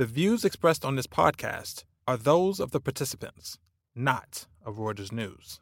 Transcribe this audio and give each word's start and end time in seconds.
The 0.00 0.06
views 0.06 0.46
expressed 0.46 0.82
on 0.82 0.96
this 0.96 1.06
podcast 1.06 1.84
are 2.08 2.16
those 2.16 2.58
of 2.58 2.70
the 2.70 2.80
participants, 2.80 3.58
not 3.94 4.46
of 4.64 4.76
Reuters 4.76 5.12
News. 5.12 5.60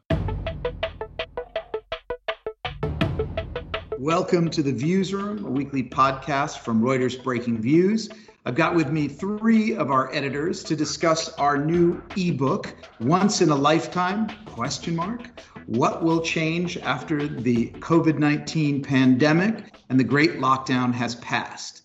Welcome 3.97 4.49
to 4.51 4.63
the 4.63 4.71
Views 4.71 5.13
Room, 5.13 5.43
a 5.43 5.49
weekly 5.49 5.83
podcast 5.83 6.59
from 6.59 6.81
Reuters 6.81 7.21
Breakingviews. 7.21 8.15
I've 8.45 8.55
got 8.55 8.75
with 8.75 8.89
me 8.91 9.09
three 9.09 9.75
of 9.75 9.91
our 9.91 10.09
editors 10.15 10.63
to 10.63 10.75
discuss 10.77 11.33
our 11.33 11.57
new 11.57 12.01
ebook, 12.15 12.73
Once 13.01 13.41
in 13.41 13.49
a 13.49 13.55
Lifetime, 13.55 14.29
question 14.45 14.95
mark, 14.95 15.41
what 15.65 16.01
will 16.01 16.21
change 16.21 16.77
after 16.77 17.27
the 17.27 17.71
COVID-19 17.71 18.85
pandemic 18.85 19.75
and 19.89 19.99
the 19.99 20.05
great 20.05 20.35
lockdown 20.35 20.93
has 20.93 21.15
passed. 21.15 21.81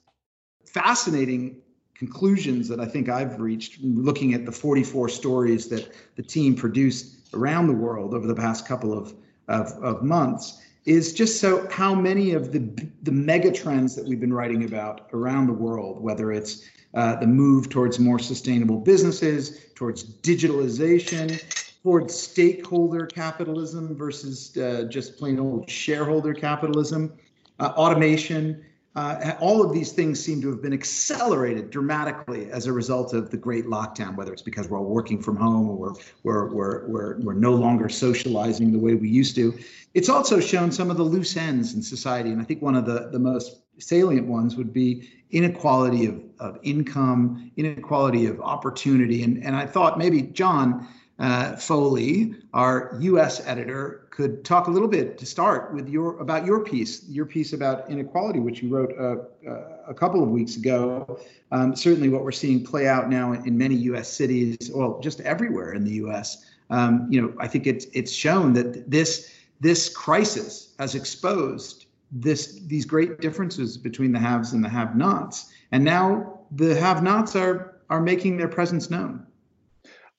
Fascinating 0.66 1.61
conclusions 1.95 2.68
that 2.68 2.80
I 2.80 2.86
think 2.86 3.08
I've 3.08 3.40
reached 3.40 3.80
looking 3.82 4.34
at 4.34 4.45
the 4.45 4.52
44 4.52 5.09
stories 5.09 5.69
that 5.69 5.92
the 6.16 6.23
team 6.23 6.55
produced 6.55 7.34
around 7.34 7.66
the 7.66 7.74
world 7.74 8.14
over 8.14 8.27
the 8.27 8.34
past 8.34 8.66
couple 8.66 8.96
of, 8.96 9.14
of, 9.48 9.73
of 9.82 10.02
months 10.02 10.60
is 10.84 11.14
just 11.14 11.41
so 11.41 11.66
how 11.70 11.95
many 11.95 12.33
of 12.33 12.52
the 12.52 12.59
the 13.02 13.12
mega 13.12 13.50
trends 13.50 13.96
that 13.96 14.06
we've 14.06 14.20
been 14.20 14.33
writing 14.33 14.64
about 14.64 15.09
around 15.12 15.46
the 15.46 15.52
world, 15.52 16.00
whether 16.00 16.30
it's 16.30 16.69
uh, 16.95 17.16
the 17.16 17.27
move 17.27 17.69
towards 17.70 17.98
more 17.98 18.19
sustainable 18.19 18.78
businesses, 18.78 19.66
towards 19.74 20.05
digitalization, 20.05 21.42
towards 21.83 22.14
stakeholder 22.14 23.06
capitalism 23.06 23.97
versus 23.97 24.56
uh, 24.58 24.84
just 24.88 25.19
plain 25.19 25.38
old 25.38 25.69
shareholder 25.69 26.34
capitalism, 26.34 27.12
uh, 27.61 27.72
automation, 27.77 28.64
uh, 28.97 29.33
all 29.41 29.65
of 29.65 29.73
these 29.73 29.91
things 29.91 30.25
seem 30.25 30.41
to 30.41 30.48
have 30.48 30.62
been 30.62 30.73
accelerated 30.73 31.71
dramatically 31.71 32.51
as 32.53 32.66
a 32.66 32.73
result 32.73 33.12
of 33.12 33.30
the 33.30 33.37
great 33.37 33.67
lockdown, 33.67 34.15
whether 34.15 34.33
it's 34.33 34.43
because 34.43 34.69
we're 34.69 34.79
all 34.79 34.84
working 34.84 35.20
from 35.20 35.37
home 35.37 35.69
or 35.69 35.75
we're, 35.75 35.93
we're, 36.23 36.55
we're, 36.55 36.86
we're, 36.86 37.19
we're 37.20 37.33
no 37.33 37.53
longer 37.53 37.89
socializing 37.89 38.73
the 38.73 38.78
way 38.78 38.95
we 38.95 39.09
used 39.09 39.34
to. 39.34 39.59
It's 39.95 40.09
also 40.09 40.39
shown 40.39 40.70
some 40.70 40.91
of 40.91 40.97
the 40.97 41.03
loose 41.03 41.36
ends 41.36 41.75
in 41.75 41.83
society. 41.83 42.31
And 42.31 42.41
I 42.41 42.45
think 42.45 42.62
one 42.62 42.77
of 42.77 42.86
the, 42.86 43.09
the 43.11 43.19
most 43.19 43.62
salient 43.78 44.28
ones 44.28 44.55
would 44.55 44.73
be 44.73 45.11
inequality 45.31 46.06
of, 46.06 46.23
of 46.39 46.61
income, 46.62 47.51
inequality 47.56 48.27
of 48.27 48.41
opportunity. 48.41 49.25
And, 49.25 49.42
and 49.45 49.56
I 49.56 49.67
thought 49.67 49.98
maybe, 49.98 50.23
John, 50.23 50.86
uh, 51.19 51.57
Foley, 51.57 52.34
our 52.53 52.97
U.S. 53.01 53.47
editor, 53.47 54.07
could 54.11 54.45
talk 54.45 54.67
a 54.67 54.70
little 54.70 54.89
bit 54.89 55.17
to 55.19 55.27
start 55.27 55.73
with 55.73 55.89
your 55.89 56.19
about 56.20 56.45
your 56.45 56.61
piece, 56.61 57.09
your 57.09 57.27
piece 57.27 57.53
about 57.53 57.89
inequality, 57.91 58.41
which 58.41 58.62
you 58.62 58.69
wrote 58.69 58.93
uh, 58.98 59.48
uh, 59.48 59.79
a 59.87 59.95
couple 59.95 60.23
of 60.23 60.29
weeks 60.31 60.57
ago. 60.57 61.20
Um, 61.53 61.77
certainly, 61.77 62.09
what 62.09 62.25
we're 62.25 62.33
seeing 62.33 62.65
play 62.65 62.89
out 62.89 63.09
now 63.09 63.33
in 63.33 63.57
many 63.57 63.77
U.S. 63.77 64.09
cities, 64.12 64.70
well, 64.75 65.01
just 65.01 65.20
everywhere 65.20 65.73
in 65.73 65.85
the 65.85 65.92
U.S. 65.92 66.45
Um, 66.70 67.07
you 67.11 67.23
know, 67.23 67.33
I 67.39 67.47
think 67.47 67.67
it's 67.67 67.87
it's 67.92 68.12
shown 68.12 68.53
that 68.55 68.91
this 68.91 69.33
this 69.61 69.89
crisis 69.89 70.75
has 70.79 70.97
exposed 70.97 71.87
this 72.11 72.61
these 72.67 72.85
great 72.85 73.20
differences 73.20 73.77
between 73.77 74.12
the 74.12 74.19
haves 74.19 74.53
and 74.53 74.65
the 74.65 74.69
have-nots, 74.69 75.53
and 75.70 75.85
now 75.85 76.41
the 76.51 76.75
have-nots 76.75 77.37
are 77.37 77.77
are 77.91 78.01
making 78.01 78.37
their 78.37 78.48
presence 78.48 78.91
known. 78.91 79.27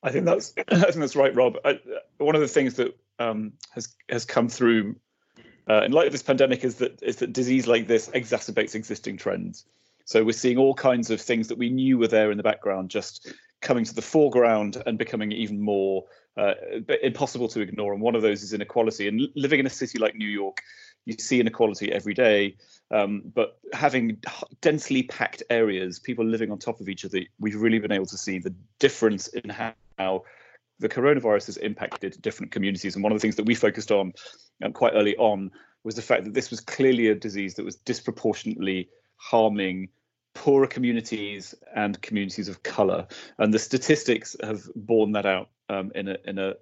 I 0.06 0.12
think 0.12 0.26
that's 0.26 0.54
I 0.68 0.76
think 0.76 0.96
that's 0.96 1.16
right, 1.16 1.36
Rob. 1.36 1.58
I, 1.66 1.80
one 2.18 2.36
of 2.36 2.42
the 2.42 2.48
things 2.48 2.76
that 2.76 2.98
um, 3.20 3.54
has 3.72 3.94
has 4.08 4.24
come 4.24 4.48
through 4.48 4.96
uh, 5.68 5.82
in 5.84 5.92
light 5.92 6.06
of 6.06 6.12
this 6.12 6.24
pandemic 6.24 6.64
is 6.64 6.76
that 6.76 7.02
is 7.02 7.18
that 7.18 7.34
disease 7.34 7.68
like 7.68 7.88
this 7.88 8.08
exacerbates 8.10 8.76
existing 8.76 9.18
trends. 9.18 9.66
So 10.06 10.24
we're 10.24 10.34
seeing 10.34 10.60
all 10.60 10.76
kinds 10.76 11.10
of 11.10 11.20
things 11.20 11.48
that 11.48 11.58
we 11.58 11.70
knew 11.70 11.98
were 11.98 12.08
there 12.08 12.30
in 12.30 12.38
the 12.38 12.44
background 12.44 12.92
just 12.92 13.34
coming 13.62 13.84
to 13.84 13.96
the 13.96 14.04
foreground 14.04 14.82
and 14.86 15.00
becoming 15.00 15.32
even 15.32 15.60
more 15.60 16.06
uh, 16.38 16.54
impossible 17.02 17.48
to 17.48 17.62
ignore. 17.62 17.92
And 17.92 18.02
one 18.02 18.14
of 18.14 18.22
those 18.22 18.44
is 18.44 18.54
inequality. 18.54 19.08
And 19.08 19.28
living 19.36 19.60
in 19.60 19.66
a 19.66 19.72
city 19.72 19.98
like 19.98 20.14
New 20.14 20.28
York, 20.28 20.62
you 21.06 21.16
see 21.18 21.40
inequality 21.40 21.92
every 21.92 22.14
day. 22.14 22.58
Um, 22.92 23.24
but 23.34 23.58
having 23.74 24.22
densely 24.62 25.02
packed 25.02 25.42
areas, 25.50 25.98
people 25.98 26.24
living 26.24 26.52
on 26.52 26.60
top 26.60 26.80
of 26.82 26.88
each 26.88 27.04
other, 27.04 27.22
we've 27.40 27.60
really 27.60 27.80
been 27.80 27.92
able 27.92 28.06
to 28.06 28.18
see 28.18 28.38
the 28.38 28.54
difference 28.78 29.28
in 29.30 29.50
how 29.50 29.74
how 29.98 30.24
the 30.80 30.90
coronavirus 30.90 31.48
has 31.48 31.58
impacted 31.58 32.22
different 32.22 32.52
communities. 32.52 32.96
And 32.96 33.04
one 33.04 33.12
of 33.12 33.18
the 33.18 33.22
things 33.22 33.38
that 33.38 33.46
we 33.46 33.56
focused 33.56 33.92
on 33.92 34.14
um, 34.64 34.74
quite 34.74 34.94
early 34.94 35.16
on 35.18 35.52
was 35.84 35.96
the 35.96 36.02
fact 36.02 36.26
that 36.26 36.34
this 36.34 36.50
was 36.50 36.60
clearly 36.60 37.08
a 37.08 37.16
disease 37.16 37.56
that 37.56 37.66
was 37.66 37.76
disproportionately 37.78 38.90
harming 39.18 39.90
poorer 40.34 40.68
communities 40.68 41.56
and 41.74 42.02
communities 42.02 42.50
of 42.50 42.62
color. 42.64 43.08
And 43.38 43.54
the 43.54 43.60
statistics 43.60 44.36
have 44.44 44.64
borne 44.76 45.14
that 45.14 45.26
out 45.26 45.50
um, 45.70 45.92
in 45.96 46.10
a 46.10 46.18
in 46.26 46.38
a 46.40 46.56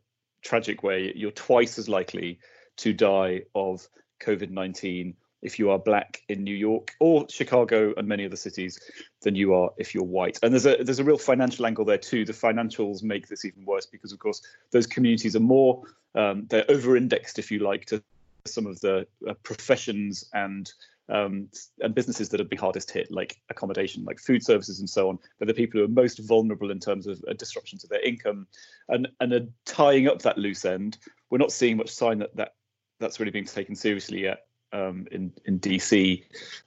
tragic 0.44 0.84
way. 0.84 1.12
You're 1.16 1.32
twice 1.32 1.80
as 1.80 1.90
likely 1.90 2.40
to 2.78 2.94
die 2.94 3.44
of 3.56 3.88
COVID 4.22 4.52
19 4.52 5.16
if 5.44 5.60
you 5.60 5.70
are 5.70 5.78
black 5.78 6.24
in 6.30 6.44
New 6.44 6.56
York 6.56 6.96
or 7.00 7.28
Chicago 7.30 7.94
and 7.98 8.08
many 8.08 8.26
other 8.26 8.36
cities 8.36 8.80
than 9.22 9.36
you 9.36 9.54
are 9.54 9.70
if 9.78 9.94
you're 9.94 10.04
white. 10.04 10.40
And 10.42 10.54
there's 10.54 10.66
a 10.66 10.84
there's 10.84 11.00
a 11.00 11.04
real 11.04 11.18
financial 11.18 11.66
angle 11.66 11.86
there 11.86 11.98
too. 11.98 12.26
The 12.26 12.34
financials 12.34 13.04
make 13.04 13.28
this 13.28 13.46
even 13.46 13.66
worse 13.66 13.86
because 13.86 14.12
of 14.12 14.20
course 14.20 14.42
those 14.72 14.88
communities 14.88 15.36
are 15.36 15.42
more 15.42 15.84
um, 16.16 16.46
they're 16.50 16.70
over-indexed 16.70 17.40
if 17.40 17.52
you 17.52 17.60
like 17.60 17.86
to 17.86 18.02
some 18.46 18.66
of 18.66 18.80
the 18.82 19.08
uh, 19.28 19.34
professions 19.44 20.30
and 20.34 20.72
um, 21.10 21.50
and 21.82 21.94
businesses 21.94 22.30
that 22.30 22.40
have 22.40 22.50
been 22.50 22.60
hardest 22.60 22.90
hit, 22.90 23.12
like 23.12 23.42
accommodation, 23.50 24.06
like 24.06 24.20
food 24.20 24.42
services, 24.42 24.80
and 24.80 24.90
so 24.90 25.10
on. 25.10 25.20
But 25.38 25.50
the 25.50 25.54
people 25.54 25.80
who 25.80 25.86
are 25.86 25.90
most 25.90 26.20
vulnerable 26.20 26.72
in 26.72 26.80
terms 26.80 27.08
of 27.08 27.22
a 27.28 27.34
disruption 27.34 27.78
to 27.80 27.88
their 27.88 28.02
income, 28.02 28.48
and 28.88 29.10
and 29.20 29.34
are 29.34 29.48
tying 29.66 30.08
up 30.08 30.22
that 30.22 30.38
loose 30.38 30.64
end. 30.64 30.98
We're 31.30 31.40
not 31.40 31.52
seeing 31.52 31.78
much 31.78 31.90
sign 31.90 32.20
that 32.20 32.36
that 32.38 32.54
that's 33.00 33.20
really 33.20 33.32
being 33.32 33.46
taken 33.46 33.76
seriously 33.76 34.22
yet 34.22 34.46
um, 34.74 35.08
in 35.12 35.32
in 35.46 35.60
DC 35.60 36.24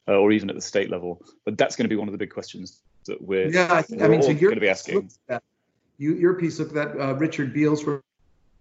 uh, 0.09 0.13
or 0.13 0.33
even 0.33 0.49
at 0.49 0.57
the 0.57 0.63
state 0.63 0.91
level. 0.91 1.21
But 1.45 1.59
that's 1.59 1.77
going 1.77 1.85
to 1.85 1.89
be 1.89 1.97
one 1.97 2.09
of 2.09 2.13
the 2.13 2.19
big 2.19 2.31
questions 2.31 2.81
that 3.07 3.21
we're 3.21 3.49
yeah. 3.49 3.69
I, 3.71 3.83
think, 3.83 4.03
I 4.03 4.09
mean, 4.09 4.23
so 4.23 4.33
going 4.33 4.55
to 4.55 4.61
be 4.61 4.69
asking. 4.69 5.11
You, 5.99 6.15
your 6.15 6.35
piece 6.35 6.59
looked 6.59 6.77
at 6.77 6.99
uh, 7.01 7.15
Richard 7.15 7.55
Beales 7.55 7.85
wrote 7.85 8.03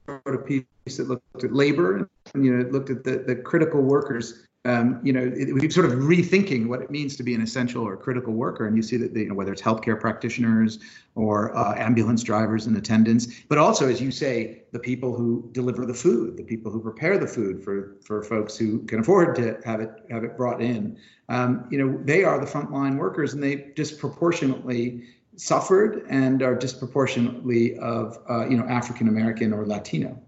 a 0.07 0.37
piece 0.37 0.63
that 0.97 1.07
looked 1.07 1.43
at 1.43 1.53
labor 1.53 2.09
and 2.33 2.45
you 2.45 2.53
know 2.53 2.61
it 2.61 2.71
looked 2.71 2.89
at 2.89 3.03
the, 3.03 3.17
the 3.17 3.35
critical 3.35 3.81
workers 3.81 4.45
um, 4.65 4.99
you 5.03 5.13
know, 5.13 5.31
it, 5.35 5.71
sort 5.71 5.85
of 5.85 5.93
rethinking 5.93 6.67
what 6.67 6.81
it 6.81 6.89
means 6.89 7.15
to 7.17 7.23
be 7.23 7.35
an 7.35 7.41
essential 7.41 7.83
or 7.83 7.95
critical 7.95 8.33
worker. 8.33 8.65
And 8.65 8.75
you 8.75 8.81
see 8.81 8.97
that, 8.97 9.15
you 9.15 9.27
know, 9.27 9.35
whether 9.35 9.53
it's 9.53 9.61
healthcare 9.61 9.99
practitioners 9.99 10.79
or 11.13 11.55
uh, 11.55 11.75
ambulance 11.77 12.23
drivers 12.23 12.65
and 12.65 12.75
attendants, 12.75 13.27
but 13.47 13.59
also, 13.59 13.87
as 13.87 14.01
you 14.01 14.09
say, 14.09 14.63
the 14.71 14.79
people 14.79 15.15
who 15.15 15.47
deliver 15.51 15.85
the 15.85 15.93
food, 15.93 16.35
the 16.35 16.43
people 16.43 16.71
who 16.71 16.81
prepare 16.81 17.17
the 17.17 17.27
food 17.27 17.63
for 17.63 17.95
for 18.03 18.23
folks 18.23 18.57
who 18.57 18.79
can 18.85 18.99
afford 18.99 19.35
to 19.35 19.59
have 19.63 19.79
it 19.79 19.91
have 20.09 20.23
it 20.23 20.35
brought 20.35 20.61
in. 20.61 20.97
Um, 21.29 21.67
you 21.69 21.77
know, 21.77 21.99
they 22.03 22.23
are 22.23 22.39
the 22.39 22.45
frontline 22.45 22.97
workers, 22.97 23.33
and 23.33 23.41
they 23.41 23.71
disproportionately 23.75 25.03
suffered 25.37 26.05
and 26.09 26.41
are 26.41 26.55
disproportionately 26.55 27.77
of 27.77 28.17
uh, 28.29 28.47
you 28.47 28.57
know 28.57 28.65
African 28.65 29.07
American 29.07 29.53
or 29.53 29.65
Latino. 29.65 30.19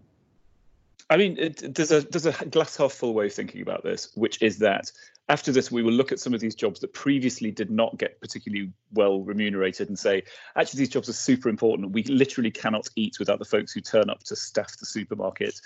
I 1.09 1.17
mean, 1.17 1.37
it, 1.37 1.73
there's 1.75 1.91
a 1.91 2.01
there's 2.01 2.25
a 2.25 2.45
glass 2.45 2.75
half 2.75 2.91
full 2.91 3.13
way 3.13 3.27
of 3.27 3.33
thinking 3.33 3.61
about 3.61 3.83
this, 3.83 4.09
which 4.15 4.41
is 4.41 4.59
that 4.59 4.91
after 5.29 5.51
this, 5.51 5.71
we 5.71 5.83
will 5.83 5.91
look 5.91 6.11
at 6.11 6.19
some 6.19 6.33
of 6.33 6.39
these 6.39 6.55
jobs 6.55 6.79
that 6.79 6.93
previously 6.93 7.51
did 7.51 7.69
not 7.69 7.97
get 7.97 8.19
particularly 8.21 8.71
well 8.93 9.21
remunerated 9.23 9.89
and 9.89 9.99
say, 9.99 10.23
actually, 10.55 10.79
these 10.79 10.89
jobs 10.89 11.09
are 11.09 11.13
super 11.13 11.49
important. 11.49 11.91
We 11.91 12.03
literally 12.03 12.51
cannot 12.51 12.87
eat 12.95 13.19
without 13.19 13.39
the 13.39 13.45
folks 13.45 13.73
who 13.73 13.81
turn 13.81 14.09
up 14.09 14.23
to 14.23 14.35
staff 14.35 14.77
the 14.77 14.85
supermarket. 14.85 15.59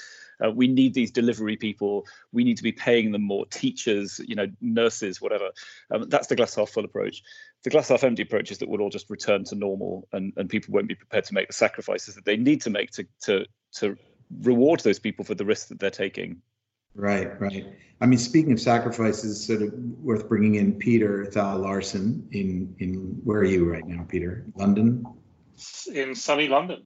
Uh, 0.44 0.52
we 0.52 0.68
need 0.68 0.96
these 0.96 1.12
delivery 1.12 1.58
people. 1.58 2.06
We 2.32 2.44
need 2.44 2.58
to 2.58 2.64
be 2.64 2.72
paying 2.72 3.12
them 3.12 3.22
more. 3.22 3.46
Teachers, 3.48 4.20
you 4.26 4.36
know, 4.36 4.48
nurses, 4.62 5.22
whatever. 5.22 5.50
Um, 5.92 6.10
that's 6.10 6.28
the 6.28 6.36
glass 6.36 6.56
half 6.56 6.70
full 6.70 6.86
approach. 6.86 7.22
The 7.64 7.70
glass 7.70 7.90
half 7.90 8.04
empty 8.04 8.24
approach 8.24 8.52
is 8.52 8.58
that 8.60 8.70
we'll 8.70 8.82
all 8.82 8.90
just 8.90 9.12
return 9.12 9.44
to 9.46 9.56
normal, 9.56 10.08
and, 10.12 10.34
and 10.38 10.50
people 10.50 10.74
won't 10.74 10.88
be 10.88 10.96
prepared 10.96 11.26
to 11.26 11.36
make 11.36 11.48
the 11.48 11.54
sacrifices 11.54 12.16
that 12.16 12.26
they 12.26 12.38
need 12.38 12.62
to 12.62 12.72
make 12.72 12.90
to 12.92 13.08
to 13.24 13.46
to 13.74 13.96
reward 14.42 14.82
those 14.82 15.00
people 15.00 15.26
for 15.26 15.36
the 15.36 15.46
risk 15.46 15.68
that 15.70 15.80
they're 15.80 15.90
taking. 15.90 16.42
Right, 16.96 17.40
right. 17.40 17.66
I 18.02 18.06
mean, 18.06 18.20
speaking 18.20 18.52
of 18.52 18.60
sacrifices, 18.60 19.46
sort 19.46 19.62
of 19.62 19.74
worth 20.02 20.28
bringing 20.28 20.56
in 20.56 20.74
Peter 20.74 21.26
Thal 21.26 21.60
Larsen 21.60 22.28
in 22.32 22.76
in 22.80 23.22
where 23.24 23.40
are 23.40 23.46
you 23.46 23.72
right 23.72 23.86
now, 23.86 24.06
Peter? 24.08 24.46
London. 24.56 25.06
In 25.94 26.16
sunny 26.16 26.48
London. 26.48 26.84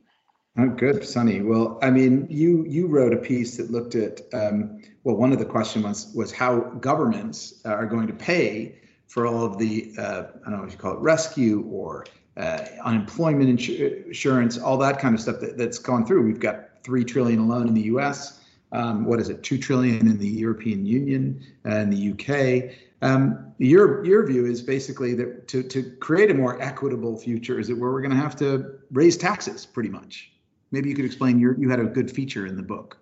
Oh, 0.58 0.68
good, 0.68 1.06
sunny. 1.06 1.42
Well, 1.42 1.80
I 1.82 1.90
mean, 1.90 2.28
you 2.30 2.66
you 2.68 2.88
wrote 2.88 3.14
a 3.14 3.18
piece 3.18 3.58
that 3.58 3.72
looked 3.72 3.96
at 3.96 4.22
um, 4.34 4.82
well, 5.04 5.16
one 5.16 5.32
of 5.32 5.40
the 5.40 5.46
questions 5.46 5.86
was 5.86 6.14
was 6.14 6.32
how 6.32 6.60
governments 6.60 7.62
are 7.66 7.86
going 7.86 8.08
to 8.08 8.14
pay 8.14 8.80
for 9.08 9.26
all 9.26 9.46
of 9.46 9.58
the 9.58 9.94
uh, 9.98 10.24
I 10.46 10.50
don't 10.50 10.58
know 10.58 10.64
what 10.64 10.72
you 10.72 10.78
call 10.78 10.94
it, 10.94 11.00
rescue 11.00 11.66
or 11.70 12.06
uh, 12.38 12.66
unemployment 12.84 13.50
insurance, 13.70 14.58
all 14.58 14.78
that 14.78 15.00
kind 15.00 15.16
of 15.16 15.22
stuff 15.22 15.40
that, 15.40 15.58
that's 15.58 15.80
gone 15.80 16.06
through. 16.06 16.24
We've 16.26 16.40
got 16.40 16.65
three 16.86 17.04
trillion 17.04 17.40
alone 17.40 17.68
in 17.68 17.74
the 17.74 17.82
U.S. 17.82 18.40
Um, 18.72 19.06
what 19.06 19.20
is 19.20 19.30
it? 19.30 19.44
Two 19.44 19.58
trillion 19.58 20.08
in 20.08 20.18
the 20.18 20.28
European 20.28 20.86
Union 20.86 21.44
and 21.64 21.92
the 21.92 22.12
UK. 22.12 22.76
Um, 23.02 23.54
your 23.58 24.06
your 24.06 24.26
view 24.26 24.46
is 24.46 24.62
basically 24.62 25.14
that 25.16 25.48
to 25.50 25.64
to 25.64 25.84
create 25.98 26.32
a 26.32 26.34
more 26.34 26.62
equitable 26.62 27.18
future 27.18 27.60
is 27.60 27.70
it 27.70 27.74
where 27.74 27.92
we're 27.92 28.02
going 28.02 28.12
to 28.12 28.18
have 28.18 28.36
to 28.38 28.80
raise 28.92 29.18
taxes 29.18 29.66
pretty 29.66 29.90
much. 29.90 30.32
Maybe 30.72 30.90
you 30.90 30.96
could 30.96 31.06
explain. 31.06 31.40
Your 31.40 31.58
you 31.58 31.70
had 31.70 31.80
a 31.80 31.86
good 31.86 32.10
feature 32.10 32.46
in 32.46 32.56
the 32.56 32.64
book. 32.64 32.98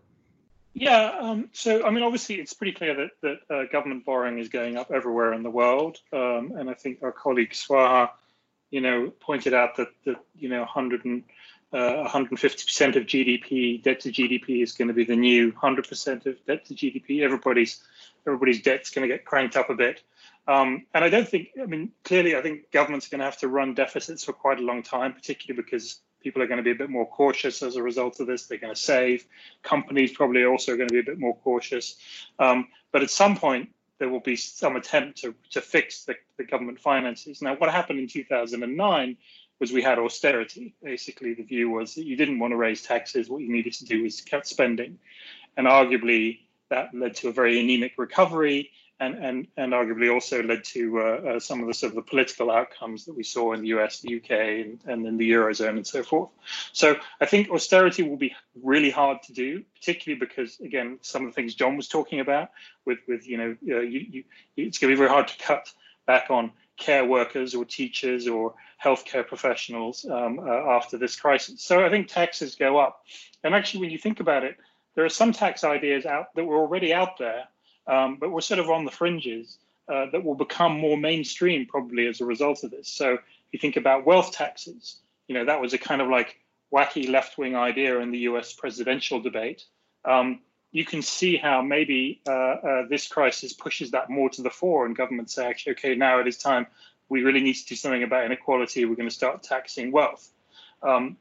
Yeah, 0.74 1.16
um, 1.22 1.50
so 1.54 1.86
I 1.86 1.92
mean, 1.92 2.04
obviously, 2.04 2.36
it's 2.36 2.54
pretty 2.54 2.74
clear 2.74 2.96
that 2.96 3.10
that 3.22 3.56
uh, 3.56 3.64
government 3.72 4.06
borrowing 4.06 4.40
is 4.40 4.50
going 4.50 4.78
up 4.78 4.92
everywhere 4.92 5.34
in 5.34 5.44
the 5.44 5.52
world, 5.52 6.00
um, 6.12 6.54
and 6.58 6.70
I 6.70 6.74
think 6.74 7.04
our 7.04 7.12
colleague 7.12 7.52
Swaha, 7.52 8.10
you 8.72 8.82
know, 8.82 9.12
pointed 9.20 9.54
out 9.54 9.78
that 9.78 9.90
that 10.06 10.18
you 10.36 10.50
know, 10.50 10.62
100 10.62 11.06
and 11.06 11.24
uh, 11.74 12.08
150% 12.08 12.96
of 12.96 13.04
GDP 13.04 13.82
debt 13.82 14.00
to 14.02 14.12
GDP 14.12 14.62
is 14.62 14.74
going 14.74 14.90
to 14.90 14.94
be 14.94 15.06
the 15.06 15.16
new 15.16 15.52
100% 15.52 16.26
of 16.26 16.46
debt 16.46 16.66
to 16.66 16.76
GDP. 16.76 17.22
Everybody's 17.22 17.82
everybody's 18.26 18.62
debt's 18.62 18.90
going 18.90 19.08
to 19.08 19.14
get 19.14 19.26
cranked 19.26 19.58
up 19.58 19.70
a 19.70 19.76
bit, 19.76 20.02
um, 20.48 20.86
and 20.94 21.04
I 21.04 21.10
don't 21.10 21.28
think. 21.28 21.50
I 21.62 21.66
mean, 21.66 21.92
clearly, 22.04 22.36
I 22.36 22.42
think 22.42 22.72
governments 22.72 23.08
are 23.08 23.10
going 23.10 23.20
to 23.20 23.26
have 23.26 23.40
to 23.40 23.48
run 23.48 23.74
deficits 23.74 24.24
for 24.24 24.34
quite 24.34 24.60
a 24.60 24.64
long 24.64 24.84
time, 24.84 25.14
particularly 25.14 25.62
because 25.62 26.00
people 26.22 26.42
are 26.42 26.48
going 26.48 26.58
to 26.58 26.64
be 26.64 26.72
a 26.72 26.76
bit 26.76 26.90
more 26.90 27.08
cautious 27.08 27.62
as 27.64 27.76
a 27.76 27.84
result 27.84 28.20
of 28.20 28.28
this. 28.28 28.46
They're 28.46 28.58
going 28.58 28.74
to 28.74 28.80
save. 28.80 29.26
Companies 29.62 30.14
probably 30.14 30.46
also 30.46 30.74
are 30.74 30.78
going 30.78 30.90
to 30.90 30.94
be 30.94 31.00
a 31.00 31.04
bit 31.04 31.20
more 31.20 31.36
cautious. 31.38 31.98
Um, 32.40 32.68
but 32.92 33.04
at 33.04 33.10
some 33.10 33.36
point, 33.36 33.70
there 34.00 34.10
will 34.10 34.20
be 34.20 34.36
some 34.36 34.76
attempt 34.76 35.20
to, 35.22 35.36
to 35.52 35.62
fix 35.62 36.06
the, 36.06 36.16
the 36.38 36.44
government 36.44 36.80
finances. 36.80 37.42
Now, 37.42 37.56
what 37.56 37.70
happened 37.70 38.00
in 38.00 38.08
2009 38.08 39.18
was 39.60 39.72
we 39.72 39.82
had 39.82 40.00
austerity. 40.00 40.76
Basically, 40.84 41.34
the 41.34 41.44
view 41.44 41.70
was 41.70 41.96
that 41.96 42.06
you 42.06 42.16
didn't 42.16 42.40
want 42.40 42.52
to 42.52 42.58
raise 42.58 42.82
taxes. 42.82 43.30
What 43.30 43.42
you 43.42 43.52
needed 43.52 43.74
to 43.74 43.86
do 43.86 44.04
was 44.04 44.22
cut 44.22 44.48
spending. 44.48 45.00
And 45.56 45.68
arguably, 45.68 46.40
that 46.70 46.94
led 46.94 47.16
to 47.18 47.30
a 47.30 47.32
very 47.32 47.60
anemic 47.60 47.94
recovery 47.98 48.72
and, 49.00 49.16
and, 49.16 49.48
and 49.58 49.74
arguably 49.74 50.12
also 50.12 50.42
led 50.44 50.64
to 50.64 51.00
uh, 51.00 51.04
uh, 51.04 51.40
some 51.40 51.62
of 51.62 51.68
the 51.68 51.74
sort 51.74 51.92
of 51.92 51.96
the 51.96 52.02
political 52.02 52.52
outcomes 52.52 53.06
that 53.06 53.16
we 53.16 53.24
saw 53.24 53.54
in 53.54 53.62
the 53.62 53.68
US, 53.70 54.00
the 54.00 54.18
UK, 54.18 54.32
and, 54.32 54.80
and 54.86 55.06
in 55.06 55.18
the 55.18 55.32
Eurozone 55.32 55.70
and 55.70 55.88
so 55.88 56.04
forth. 56.04 56.30
So 56.72 56.96
I 57.20 57.26
think 57.26 57.50
austerity 57.50 58.04
will 58.04 58.18
be 58.18 58.36
really 58.62 58.92
hard 58.92 59.24
to 59.24 59.34
do, 59.34 59.64
particularly 59.76 60.20
because, 60.20 60.60
again, 60.60 61.00
some 61.02 61.26
of 61.26 61.30
the 61.30 61.36
things 61.36 61.56
John 61.56 61.76
was 61.76 61.88
talking 61.88 62.20
about 62.20 62.50
with, 62.86 63.00
with 63.08 63.28
you 63.28 63.38
know, 63.38 63.56
uh, 63.70 63.82
you, 63.82 64.06
you, 64.10 64.24
it's 64.56 64.78
going 64.78 64.92
to 64.92 64.96
be 64.96 65.00
very 65.00 65.10
hard 65.10 65.28
to 65.28 65.38
cut 65.38 65.72
back 66.06 66.30
on 66.30 66.52
care 66.78 67.06
workers 67.06 67.56
or 67.56 67.66
teachers 67.66 68.28
or 68.28 68.54
healthcare 68.84 69.26
professionals 69.26 70.06
um, 70.10 70.40
uh, 70.40 70.76
after 70.76 70.98
this 70.98 71.16
crisis. 71.16 71.62
So 71.62 71.86
I 71.86 71.90
think 71.90 72.08
taxes 72.08 72.56
go 72.56 72.80
up. 72.80 73.04
And 73.44 73.54
actually, 73.54 73.82
when 73.82 73.92
you 73.92 73.98
think 73.98 74.20
about 74.20 74.44
it, 74.44 74.58
there 74.96 75.06
are 75.06 75.10
some 75.10 75.32
tax 75.32 75.64
ideas 75.64 76.06
out 76.06 76.34
that 76.36 76.46
were 76.46 76.58
already 76.58 76.94
out 76.94 77.18
there 77.18 77.46
um, 77.88 78.18
but 78.20 78.32
we're 78.32 78.42
sort 78.42 78.60
of 78.60 78.70
on 78.70 78.86
the 78.86 78.92
fringes 78.92 79.58
uh, 79.92 80.06
that 80.12 80.24
will 80.24 80.36
become 80.36 80.80
more 80.80 80.98
mainstream 80.98 81.66
probably 81.66 82.08
as 82.08 82.22
a 82.22 82.26
result 82.26 82.64
of 82.64 82.72
this. 82.72 82.88
So 82.88 83.14
if 83.14 83.20
you 83.52 83.60
think 83.60 83.76
about 83.76 84.06
wealth 84.06 84.32
taxes, 84.32 85.00
you 85.28 85.36
know, 85.36 85.46
that 85.46 85.62
was 85.62 85.74
a 85.74 85.78
kind 85.78 86.02
of 86.02 86.10
like 86.10 86.38
wacky 86.74 87.10
left 87.10 87.38
wing 87.38 87.56
idea 87.56 88.00
in 88.00 88.12
the 88.12 88.20
US 88.20 88.54
presidential 88.54 89.20
debate. 89.20 89.64
Um, 90.06 90.42
you 90.74 90.84
can 90.84 91.04
see 91.04 91.38
how 91.38 91.62
maybe 91.62 92.20
uh, 92.28 92.32
uh, 92.32 92.88
this 92.90 93.08
crisis 93.08 93.54
pushes 93.54 93.92
that 93.92 94.10
more 94.10 94.30
to 94.32 94.42
the 94.42 94.50
fore, 94.50 94.86
and 94.86 94.98
governments 94.98 95.36
say, 95.36 95.46
actually, 95.46 95.74
okay, 95.74 95.96
now 95.96 96.20
it 96.20 96.28
is 96.28 96.38
time. 96.38 96.66
We 97.08 97.22
really 97.22 97.42
need 97.42 97.54
to 97.54 97.66
do 97.68 97.76
something 97.76 98.02
about 98.02 98.26
inequality. 98.26 98.84
We're 98.84 98.96
going 98.96 99.08
to 99.08 99.14
start 99.16 99.44
taxing 99.44 99.92
wealth. 99.92 100.28
Um, 100.82 101.18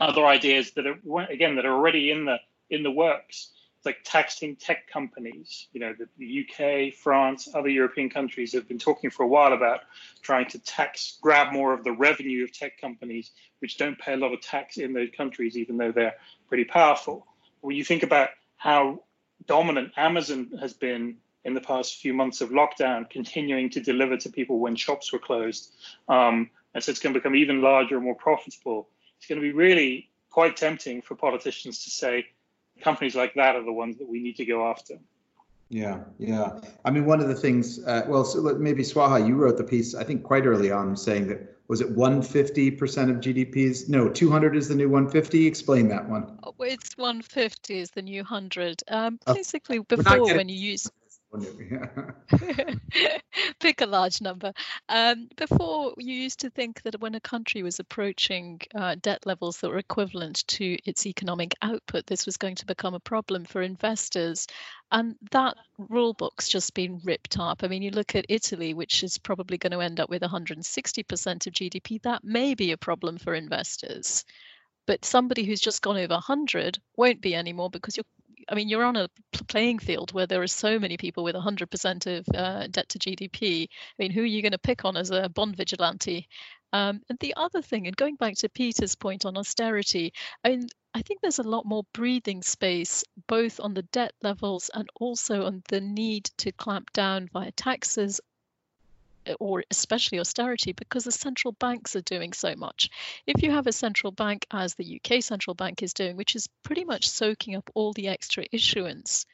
other 0.00 0.26
ideas 0.26 0.72
that 0.72 0.86
are 0.86 0.98
again 1.30 1.56
that 1.56 1.64
are 1.64 1.72
already 1.72 2.10
in 2.10 2.24
the 2.24 2.38
in 2.70 2.82
the 2.82 2.90
works 2.90 3.50
like 3.84 3.98
taxing 4.04 4.56
tech 4.56 4.90
companies. 4.90 5.68
You 5.72 5.80
know, 5.80 5.94
the, 5.96 6.08
the, 6.18 6.44
UK, 6.44 6.92
France, 6.92 7.48
other 7.54 7.68
European 7.68 8.10
countries 8.10 8.52
have 8.52 8.66
been 8.66 8.78
talking 8.78 9.08
for 9.08 9.22
a 9.22 9.28
while 9.28 9.52
about 9.52 9.80
trying 10.20 10.46
to 10.48 10.58
tax, 10.58 11.18
grab 11.22 11.52
more 11.52 11.72
of 11.72 11.84
the 11.84 11.92
revenue 11.92 12.42
of 12.44 12.52
tech 12.52 12.80
companies, 12.80 13.30
which 13.60 13.78
don't 13.78 13.98
pay 13.98 14.14
a 14.14 14.16
lot 14.16 14.32
of 14.32 14.40
tax 14.40 14.78
in 14.78 14.92
those 14.92 15.10
countries, 15.16 15.56
even 15.56 15.76
though 15.76 15.92
they're 15.92 16.16
pretty 16.48 16.64
powerful. 16.64 17.26
When 17.60 17.76
you 17.76 17.84
think 17.84 18.02
about 18.02 18.30
how 18.58 19.02
dominant 19.46 19.92
Amazon 19.96 20.50
has 20.60 20.74
been 20.74 21.16
in 21.44 21.54
the 21.54 21.60
past 21.60 21.96
few 21.96 22.12
months 22.12 22.40
of 22.42 22.50
lockdown, 22.50 23.08
continuing 23.08 23.70
to 23.70 23.80
deliver 23.80 24.16
to 24.18 24.28
people 24.28 24.58
when 24.58 24.76
shops 24.76 25.12
were 25.12 25.18
closed, 25.18 25.72
um, 26.08 26.50
and 26.74 26.84
so 26.84 26.90
it's 26.90 27.00
going 27.00 27.14
to 27.14 27.18
become 27.18 27.34
even 27.34 27.62
larger 27.62 27.96
and 27.96 28.04
more 28.04 28.14
profitable. 28.14 28.88
It's 29.16 29.26
going 29.26 29.40
to 29.40 29.42
be 29.42 29.52
really 29.52 30.10
quite 30.30 30.56
tempting 30.56 31.00
for 31.00 31.14
politicians 31.14 31.84
to 31.84 31.90
say, 31.90 32.26
companies 32.82 33.16
like 33.16 33.34
that 33.34 33.56
are 33.56 33.64
the 33.64 33.72
ones 33.72 33.96
that 33.98 34.08
we 34.08 34.20
need 34.20 34.36
to 34.36 34.44
go 34.44 34.70
after. 34.70 34.98
Yeah, 35.70 36.00
yeah. 36.18 36.60
I 36.84 36.90
mean, 36.90 37.04
one 37.04 37.20
of 37.20 37.28
the 37.28 37.34
things, 37.34 37.84
uh, 37.84 38.04
well, 38.08 38.24
so 38.24 38.40
maybe 38.58 38.82
Swaha, 38.82 39.26
you 39.26 39.34
wrote 39.36 39.56
the 39.56 39.64
piece, 39.64 39.94
I 39.94 40.04
think 40.04 40.22
quite 40.22 40.46
early 40.46 40.70
on, 40.70 40.96
saying 40.96 41.28
that 41.28 41.57
was 41.68 41.82
it 41.82 41.94
150% 41.94 43.10
of 43.10 43.16
GDPs? 43.16 43.88
No, 43.88 44.08
200 44.08 44.56
is 44.56 44.68
the 44.68 44.74
new 44.74 44.88
150. 44.88 45.46
Explain 45.46 45.88
that 45.88 46.08
one. 46.08 46.38
Oh, 46.42 46.54
it's 46.60 46.96
150 46.96 47.78
is 47.78 47.90
the 47.90 48.02
new 48.02 48.22
100. 48.22 48.82
Um, 48.88 49.20
oh, 49.26 49.34
basically, 49.34 49.78
before 49.80 50.24
when 50.34 50.48
you 50.48 50.56
use 50.56 50.90
Pick 53.60 53.82
a 53.82 53.86
large 53.86 54.22
number. 54.22 54.52
Um, 54.88 55.28
before, 55.36 55.92
you 55.98 56.14
used 56.14 56.40
to 56.40 56.50
think 56.50 56.82
that 56.82 57.00
when 57.00 57.14
a 57.14 57.20
country 57.20 57.62
was 57.62 57.78
approaching 57.78 58.60
uh, 58.74 58.96
debt 59.00 59.26
levels 59.26 59.58
that 59.58 59.68
were 59.68 59.78
equivalent 59.78 60.46
to 60.48 60.78
its 60.86 61.06
economic 61.06 61.54
output, 61.60 62.06
this 62.06 62.24
was 62.24 62.38
going 62.38 62.54
to 62.56 62.66
become 62.66 62.94
a 62.94 63.00
problem 63.00 63.44
for 63.44 63.60
investors. 63.60 64.46
And 64.90 65.16
that 65.32 65.56
rule 65.76 66.14
book's 66.14 66.48
just 66.48 66.72
been 66.72 67.00
ripped 67.04 67.38
up. 67.38 67.62
I 67.62 67.68
mean, 67.68 67.82
you 67.82 67.90
look 67.90 68.14
at 68.14 68.24
Italy, 68.28 68.72
which 68.72 69.02
is 69.02 69.18
probably 69.18 69.58
going 69.58 69.72
to 69.72 69.80
end 69.80 70.00
up 70.00 70.08
with 70.08 70.22
160% 70.22 71.46
of 71.46 71.52
GDP. 71.52 72.00
That 72.02 72.24
may 72.24 72.54
be 72.54 72.72
a 72.72 72.78
problem 72.78 73.18
for 73.18 73.34
investors 73.34 74.24
but 74.88 75.04
somebody 75.04 75.44
who's 75.44 75.60
just 75.60 75.82
gone 75.82 75.98
over 75.98 76.14
100 76.14 76.78
won't 76.96 77.20
be 77.20 77.34
anymore 77.34 77.68
because 77.68 77.98
you're 77.98 78.04
I 78.50 78.54
mean, 78.54 78.68
you're 78.68 78.84
on 78.84 78.96
a 78.96 79.08
playing 79.48 79.78
field 79.78 80.12
where 80.12 80.26
there 80.26 80.42
are 80.42 80.46
so 80.46 80.78
many 80.78 80.96
people 80.96 81.22
with 81.22 81.34
100% 81.34 82.18
of 82.18 82.26
uh, 82.34 82.66
debt 82.68 82.88
to 82.90 82.98
GDP. 82.98 83.64
I 83.64 84.02
mean, 84.02 84.10
who 84.10 84.22
are 84.22 84.26
you 84.26 84.42
going 84.42 84.52
to 84.52 84.58
pick 84.58 84.84
on 84.84 84.96
as 84.96 85.10
a 85.10 85.28
bond 85.28 85.56
vigilante? 85.56 86.28
Um, 86.72 87.00
and 87.08 87.18
the 87.18 87.34
other 87.36 87.62
thing, 87.62 87.86
and 87.86 87.96
going 87.96 88.16
back 88.16 88.36
to 88.36 88.48
Peter's 88.48 88.94
point 88.94 89.24
on 89.24 89.36
austerity, 89.36 90.12
I 90.44 90.50
mean, 90.50 90.68
I 90.94 91.02
think 91.02 91.20
there's 91.20 91.38
a 91.38 91.42
lot 91.42 91.66
more 91.66 91.84
breathing 91.92 92.42
space, 92.42 93.04
both 93.26 93.60
on 93.60 93.74
the 93.74 93.82
debt 93.82 94.12
levels 94.22 94.70
and 94.72 94.88
also 94.96 95.44
on 95.46 95.62
the 95.68 95.80
need 95.80 96.24
to 96.38 96.52
clamp 96.52 96.92
down 96.92 97.28
via 97.32 97.52
taxes 97.52 98.20
or 99.40 99.64
especially 99.70 100.20
austerity 100.20 100.72
because 100.72 101.04
the 101.04 101.12
central 101.12 101.52
banks 101.52 101.96
are 101.96 102.02
doing 102.02 102.32
so 102.32 102.54
much. 102.56 102.90
If 103.26 103.42
you 103.42 103.50
have 103.50 103.66
a 103.66 103.72
central 103.72 104.12
bank, 104.12 104.46
as 104.50 104.74
the 104.74 105.00
UK 105.00 105.22
central 105.22 105.54
bank 105.54 105.82
is 105.82 105.92
doing, 105.92 106.16
which 106.16 106.36
is 106.36 106.48
pretty 106.62 106.84
much 106.84 107.08
soaking 107.08 107.56
up 107.56 107.70
all 107.74 107.92
the 107.92 108.08
extra 108.08 108.44
issuance, 108.52 109.26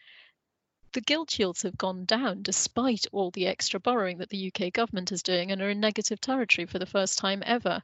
the 0.94 1.00
gilt 1.00 1.36
yields 1.40 1.62
have 1.62 1.76
gone 1.76 2.04
down 2.04 2.40
despite 2.42 3.04
all 3.10 3.32
the 3.32 3.48
extra 3.48 3.80
borrowing 3.80 4.18
that 4.18 4.30
the 4.30 4.52
UK 4.54 4.72
government 4.72 5.10
is 5.10 5.24
doing 5.24 5.50
and 5.50 5.60
are 5.60 5.70
in 5.70 5.80
negative 5.80 6.20
territory 6.20 6.66
for 6.66 6.78
the 6.78 6.86
first 6.86 7.18
time 7.18 7.42
ever. 7.44 7.82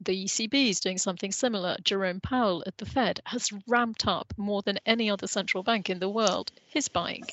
The 0.00 0.24
ECB 0.24 0.70
is 0.70 0.80
doing 0.80 0.98
something 0.98 1.30
similar. 1.30 1.76
Jerome 1.84 2.20
Powell 2.20 2.64
at 2.66 2.76
the 2.78 2.84
Fed 2.84 3.20
has 3.26 3.52
ramped 3.68 4.08
up 4.08 4.34
more 4.36 4.60
than 4.62 4.80
any 4.84 5.08
other 5.08 5.28
central 5.28 5.62
bank 5.62 5.88
in 5.88 6.00
the 6.00 6.08
world 6.08 6.50
his 6.66 6.88
buying. 6.88 7.24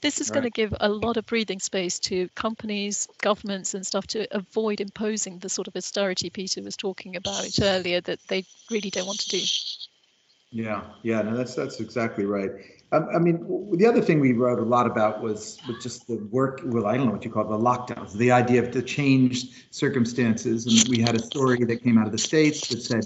This 0.00 0.20
is 0.20 0.30
right. 0.30 0.34
going 0.34 0.44
to 0.44 0.50
give 0.50 0.74
a 0.80 0.88
lot 0.88 1.16
of 1.16 1.26
breathing 1.26 1.60
space 1.60 2.00
to 2.00 2.28
companies, 2.34 3.06
governments, 3.22 3.72
and 3.74 3.86
stuff 3.86 4.08
to 4.08 4.26
avoid 4.36 4.80
imposing 4.80 5.38
the 5.38 5.48
sort 5.48 5.68
of 5.68 5.76
austerity 5.76 6.28
Peter 6.28 6.60
was 6.60 6.76
talking 6.76 7.14
about 7.14 7.56
earlier 7.62 8.00
that 8.00 8.18
they 8.26 8.44
really 8.70 8.90
don't 8.90 9.06
want 9.06 9.20
to 9.20 9.28
do. 9.28 9.44
Yeah, 10.56 10.84
yeah, 11.02 11.20
no, 11.20 11.36
that's 11.36 11.54
that's 11.54 11.80
exactly 11.80 12.24
right. 12.24 12.50
Um, 12.92 13.08
I 13.14 13.18
mean, 13.18 13.44
the 13.76 13.84
other 13.84 14.00
thing 14.00 14.20
we 14.20 14.32
wrote 14.32 14.58
a 14.58 14.64
lot 14.64 14.86
about 14.86 15.20
was, 15.20 15.58
was 15.68 15.82
just 15.82 16.06
the 16.06 16.16
work. 16.30 16.62
Well, 16.64 16.86
I 16.86 16.96
don't 16.96 17.06
know 17.06 17.12
what 17.12 17.26
you 17.26 17.30
call 17.30 17.44
it, 17.44 17.50
the 17.50 17.62
lockdowns, 17.62 18.14
the 18.14 18.30
idea 18.30 18.62
of 18.62 18.72
the 18.72 18.80
changed 18.80 19.66
circumstances. 19.70 20.64
And 20.64 20.88
we 20.88 21.02
had 21.02 21.14
a 21.14 21.18
story 21.18 21.62
that 21.64 21.82
came 21.82 21.98
out 21.98 22.06
of 22.06 22.12
the 22.12 22.16
states 22.18 22.68
that 22.68 22.80
said, 22.80 23.04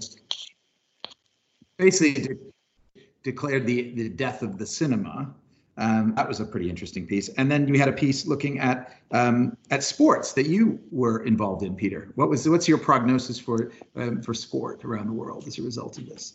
basically, 1.77 2.23
de- 2.23 3.03
declared 3.25 3.67
the 3.67 3.95
the 3.95 4.11
death 4.11 4.43
of 4.43 4.57
the 4.57 4.67
cinema. 4.67 5.35
Um, 5.77 6.15
that 6.15 6.29
was 6.29 6.39
a 6.39 6.45
pretty 6.45 6.71
interesting 6.71 7.05
piece. 7.05 7.31
And 7.31 7.51
then 7.51 7.67
we 7.67 7.81
had 7.81 7.89
a 7.89 7.93
piece 7.93 8.27
looking 8.27 8.61
at 8.61 8.97
um, 9.11 9.57
at 9.73 9.83
sports 9.83 10.35
that 10.35 10.47
you 10.47 10.79
were 10.93 11.25
involved 11.25 11.65
in, 11.65 11.75
Peter. 11.75 12.13
What 12.15 12.29
was 12.31 12.49
what's 12.49 12.69
your 12.69 12.79
prognosis 12.79 13.41
for 13.41 13.73
um, 13.97 14.23
for 14.23 14.35
sport 14.35 14.85
around 14.85 15.09
the 15.09 15.15
world 15.15 15.49
as 15.49 15.59
a 15.59 15.63
result 15.63 15.99
of 15.99 16.07
this? 16.07 16.35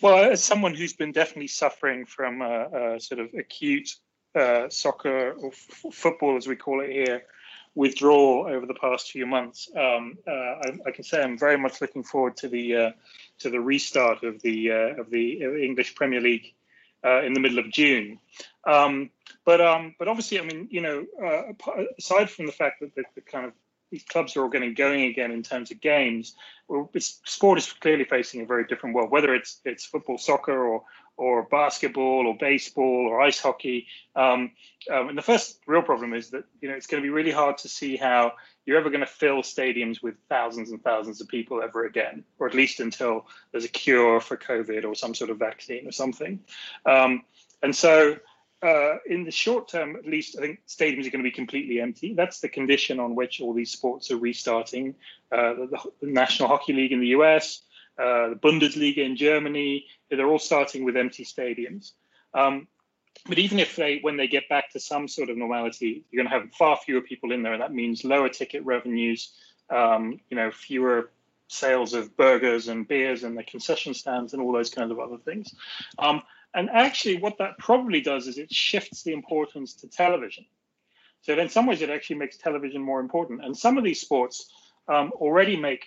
Well, 0.00 0.30
as 0.30 0.42
someone 0.42 0.74
who's 0.74 0.92
been 0.92 1.12
definitely 1.12 1.48
suffering 1.48 2.06
from 2.06 2.40
a, 2.40 2.94
a 2.94 3.00
sort 3.00 3.20
of 3.20 3.34
acute 3.34 3.90
uh, 4.34 4.68
soccer 4.68 5.32
or 5.32 5.48
f- 5.48 5.92
football, 5.92 6.36
as 6.36 6.46
we 6.46 6.54
call 6.54 6.80
it 6.80 6.90
here, 6.90 7.24
withdrawal 7.74 8.46
over 8.48 8.64
the 8.66 8.74
past 8.74 9.10
few 9.10 9.26
months, 9.26 9.68
um, 9.76 10.18
uh, 10.26 10.30
I, 10.30 10.78
I, 10.86 10.90
can 10.92 11.02
say 11.02 11.22
I'm 11.22 11.38
very 11.38 11.58
much 11.58 11.80
looking 11.80 12.04
forward 12.04 12.36
to 12.38 12.48
the 12.48 12.76
uh, 12.76 12.90
to 13.40 13.50
the 13.50 13.60
restart 13.60 14.22
of 14.22 14.40
the 14.42 14.70
uh, 14.70 15.00
of 15.00 15.10
the 15.10 15.42
English 15.64 15.94
Premier 15.96 16.20
League 16.20 16.54
uh, 17.04 17.22
in 17.22 17.32
the 17.32 17.40
middle 17.40 17.58
of 17.58 17.70
June. 17.70 18.18
Um, 18.66 19.10
but 19.44 19.60
um, 19.60 19.94
but 19.98 20.08
obviously, 20.08 20.38
I 20.38 20.42
mean, 20.42 20.68
you 20.70 20.80
know, 20.80 21.06
uh, 21.24 21.82
aside 21.98 22.30
from 22.30 22.46
the 22.46 22.52
fact 22.52 22.80
that 22.80 22.94
the, 22.94 23.04
the, 23.14 23.20
kind 23.20 23.46
of 23.46 23.52
these 23.90 24.04
clubs 24.04 24.36
are 24.36 24.42
all 24.42 24.48
getting 24.48 24.74
going 24.74 25.04
again 25.04 25.30
in 25.30 25.42
terms 25.42 25.70
of 25.70 25.80
games, 25.80 26.34
well, 26.68 26.90
sport 26.98 27.58
is 27.58 27.72
clearly 27.72 28.04
facing 28.04 28.42
a 28.42 28.46
very 28.46 28.64
different 28.66 28.94
world. 28.94 29.10
Whether 29.10 29.34
it's 29.34 29.60
it's 29.64 29.86
football, 29.86 30.18
soccer, 30.18 30.66
or 30.66 30.82
or 31.16 31.42
basketball, 31.44 32.26
or 32.26 32.36
baseball, 32.38 33.08
or 33.08 33.20
ice 33.20 33.40
hockey. 33.40 33.86
Um, 34.14 34.52
um, 34.92 35.08
and 35.08 35.18
the 35.18 35.22
first 35.22 35.58
real 35.66 35.82
problem 35.82 36.14
is 36.14 36.30
that 36.30 36.44
you 36.60 36.68
know 36.68 36.74
it's 36.74 36.86
going 36.86 37.02
to 37.02 37.06
be 37.06 37.10
really 37.10 37.30
hard 37.30 37.58
to 37.58 37.68
see 37.68 37.96
how 37.96 38.32
you're 38.66 38.78
ever 38.78 38.90
going 38.90 39.00
to 39.00 39.06
fill 39.06 39.38
stadiums 39.38 40.02
with 40.02 40.14
thousands 40.28 40.70
and 40.70 40.82
thousands 40.84 41.20
of 41.20 41.28
people 41.28 41.62
ever 41.62 41.86
again, 41.86 42.24
or 42.38 42.46
at 42.46 42.54
least 42.54 42.80
until 42.80 43.26
there's 43.50 43.64
a 43.64 43.68
cure 43.68 44.20
for 44.20 44.36
COVID 44.36 44.84
or 44.84 44.94
some 44.94 45.14
sort 45.14 45.30
of 45.30 45.38
vaccine 45.38 45.88
or 45.88 45.92
something. 45.92 46.40
Um, 46.84 47.22
and 47.62 47.74
so 47.74 48.16
uh, 48.62 48.96
in 49.06 49.24
the 49.24 49.30
short 49.30 49.68
term, 49.68 49.96
at 49.96 50.06
least, 50.06 50.36
I 50.36 50.40
think 50.40 50.60
stadiums 50.66 51.06
are 51.06 51.10
going 51.10 51.22
to 51.22 51.30
be 51.30 51.30
completely 51.30 51.80
empty. 51.80 52.14
That's 52.14 52.40
the 52.40 52.48
condition 52.48 52.98
on 52.98 53.14
which 53.14 53.40
all 53.40 53.54
these 53.54 53.70
sports 53.70 54.10
are 54.10 54.16
restarting. 54.16 54.96
Uh, 55.30 55.54
the, 55.54 55.78
the, 56.00 56.06
National 56.08 56.48
Hockey 56.48 56.72
League 56.72 56.92
in 56.92 57.00
the 57.00 57.08
US, 57.08 57.62
uh, 57.98 58.30
the 58.30 58.36
Bundesliga 58.36 58.98
in 58.98 59.16
Germany, 59.16 59.86
they're 60.10 60.26
all 60.26 60.38
starting 60.38 60.84
with 60.84 60.96
empty 60.96 61.24
stadiums. 61.24 61.92
Um, 62.34 62.66
but 63.26 63.38
even 63.38 63.58
if 63.58 63.76
they, 63.76 63.98
when 64.00 64.16
they 64.16 64.26
get 64.26 64.48
back 64.48 64.72
to 64.72 64.80
some 64.80 65.06
sort 65.06 65.30
of 65.30 65.36
normality, 65.36 66.04
you're 66.10 66.24
going 66.24 66.32
to 66.32 66.40
have 66.40 66.52
far 66.54 66.76
fewer 66.76 67.00
people 67.00 67.32
in 67.32 67.42
there, 67.42 67.52
and 67.52 67.62
that 67.62 67.72
means 67.72 68.04
lower 68.04 68.28
ticket 68.28 68.64
revenues, 68.64 69.32
um, 69.70 70.20
you 70.30 70.36
know, 70.36 70.50
fewer 70.50 71.10
sales 71.48 71.94
of 71.94 72.16
burgers 72.16 72.68
and 72.68 72.86
beers 72.86 73.24
and 73.24 73.36
the 73.36 73.42
concession 73.42 73.94
stands 73.94 74.34
and 74.34 74.42
all 74.42 74.52
those 74.52 74.70
kinds 74.70 74.90
of 74.90 74.98
other 74.98 75.16
things. 75.16 75.54
Um, 75.98 76.22
and 76.54 76.70
actually, 76.70 77.18
what 77.18 77.38
that 77.38 77.58
probably 77.58 78.00
does 78.00 78.26
is 78.26 78.38
it 78.38 78.52
shifts 78.52 79.02
the 79.02 79.12
importance 79.12 79.74
to 79.74 79.88
television. 79.88 80.46
So 81.22 81.36
in 81.36 81.48
some 81.48 81.66
ways, 81.66 81.82
it 81.82 81.90
actually 81.90 82.16
makes 82.16 82.36
television 82.36 82.80
more 82.80 83.00
important. 83.00 83.44
And 83.44 83.56
some 83.56 83.76
of 83.76 83.84
these 83.84 84.00
sports 84.00 84.50
um, 84.88 85.10
already 85.14 85.56
make 85.56 85.86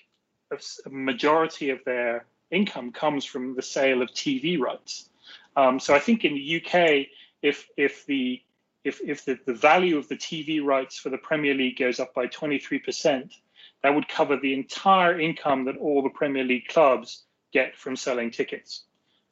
a, 0.51 0.89
majority 0.89 1.69
of 1.69 1.79
their 1.85 2.25
income 2.51 2.91
comes 2.91 3.25
from 3.25 3.55
the 3.55 3.61
sale 3.61 4.01
of 4.01 4.09
TV 4.09 4.59
rights. 4.59 5.09
Um, 5.55 5.79
so 5.79 5.95
I 5.95 5.99
think 5.99 6.25
in 6.25 6.33
the 6.33 6.63
UK, 6.63 7.07
if 7.41 7.67
if 7.75 8.05
the 8.05 8.41
if 8.83 9.01
if 9.01 9.25
the, 9.25 9.39
the 9.45 9.53
value 9.53 9.97
of 9.97 10.07
the 10.09 10.15
TV 10.15 10.63
rights 10.63 10.97
for 10.97 11.09
the 11.09 11.17
Premier 11.17 11.53
League 11.53 11.77
goes 11.77 11.99
up 11.99 12.13
by 12.13 12.27
23%, 12.27 13.31
that 13.83 13.95
would 13.95 14.07
cover 14.07 14.37
the 14.37 14.53
entire 14.53 15.19
income 15.19 15.65
that 15.65 15.77
all 15.77 16.03
the 16.03 16.09
Premier 16.09 16.43
League 16.43 16.67
clubs 16.67 17.23
get 17.51 17.75
from 17.75 17.95
selling 17.95 18.31
tickets. 18.31 18.83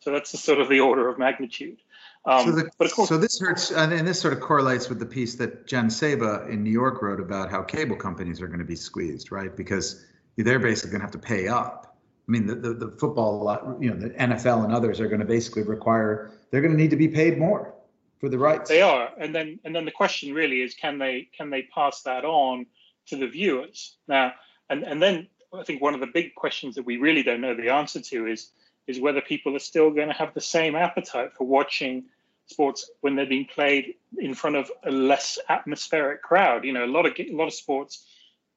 So 0.02 0.12
that's 0.12 0.32
the 0.32 0.38
sort 0.38 0.60
of 0.60 0.70
the 0.70 0.80
order 0.80 1.10
of 1.10 1.20
magnitude. 1.20 1.78
Um, 2.26 2.46
so, 2.46 2.52
the, 2.52 2.90
course, 2.90 3.10
so, 3.10 3.18
this 3.18 3.40
hurts, 3.40 3.72
and 3.72 4.06
this 4.06 4.20
sort 4.20 4.34
of 4.34 4.42
correlates 4.42 4.90
with 4.90 5.00
the 5.00 5.06
piece 5.06 5.36
that 5.36 5.68
Jen 5.68 5.90
Saba 5.90 6.48
in 6.50 6.64
New 6.64 6.72
York 6.72 7.02
wrote 7.02 7.20
about 7.20 7.50
how 7.50 7.62
cable 7.62 7.96
companies 7.96 8.42
are 8.42 8.48
going 8.48 8.60
to 8.60 8.66
be 8.66 8.76
squeezed, 8.76 9.32
right? 9.32 9.56
Because 9.56 10.06
they're 10.36 10.60
basically 10.60 10.92
going 10.92 11.02
to 11.02 11.06
have 11.06 11.14
to 11.14 11.20
pay 11.20 11.48
up. 11.48 11.98
I 12.28 12.32
mean, 12.32 12.46
the, 12.46 12.56
the, 12.56 12.74
the 12.74 12.92
football, 12.92 13.78
you 13.80 13.90
know, 13.90 13.96
the 13.96 14.10
NFL 14.10 14.66
and 14.66 14.74
others 14.74 15.00
are 15.00 15.08
going 15.08 15.22
to 15.22 15.26
basically 15.26 15.64
require 15.64 16.32
they're 16.52 16.62
going 16.62 16.74
to 16.74 16.78
need 16.78 16.92
to 16.92 16.98
be 16.98 17.08
paid 17.08 17.38
more 17.38 17.74
for 18.20 18.30
the 18.30 18.38
rights. 18.38 18.70
They 18.70 18.82
are, 18.82 19.10
and 19.18 19.34
then 19.34 19.60
and 19.64 19.76
then 19.76 19.86
the 19.86 19.92
question 19.92 20.34
really 20.34 20.62
is, 20.62 20.74
can 20.74 21.00
they 21.00 21.30
can 21.36 21.50
they 21.50 21.64
pass 21.64 22.04
that 22.04 22.26
on 22.26 22.66
to 23.08 23.16
the 23.16 23.28
viewers 23.28 23.96
now? 24.08 24.34
And 24.70 24.84
and 24.84 25.02
then 25.02 25.28
I 25.58 25.64
think 25.64 25.82
one 25.82 25.94
of 25.94 26.02
the 26.02 26.08
big 26.08 26.36
questions 26.36 26.76
that 26.76 26.86
we 26.86 26.98
really 26.98 27.24
don't 27.24 27.42
know 27.42 27.56
the 27.56 27.70
answer 27.70 28.02
to 28.02 28.28
is 28.28 28.52
is 28.90 29.00
whether 29.00 29.22
people 29.22 29.56
are 29.56 29.60
still 29.60 29.92
going 29.92 30.08
to 30.08 30.14
have 30.16 30.34
the 30.34 30.42
same 30.42 30.76
appetite 30.76 31.32
for 31.38 31.46
watching 31.46 32.06
sports 32.48 32.90
when 33.02 33.16
they're 33.16 33.28
being 33.28 33.46
played 33.46 33.94
in 34.18 34.34
front 34.34 34.56
of 34.56 34.72
a 34.84 34.92
less 34.92 35.38
atmospheric 35.48 36.24
crowd. 36.24 36.66
You 36.66 36.74
know, 36.74 36.86
a 36.86 36.88
lot 36.88 37.06
of 37.06 37.14
a 37.20 37.32
lot 37.32 37.46
of 37.46 37.54
sports, 37.54 38.04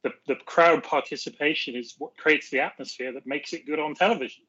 the, 0.03 0.11
the 0.27 0.37
crowd 0.37 0.85
participation 0.85 1.77
is 1.77 1.95
what 1.99 2.17
creates 2.17 2.49
the 2.49 2.61
atmosphere 2.61 3.13
that 3.13 3.27
makes 3.27 3.53
it 3.53 3.67
good 3.67 3.79
on 3.79 3.95
television. 3.95 4.45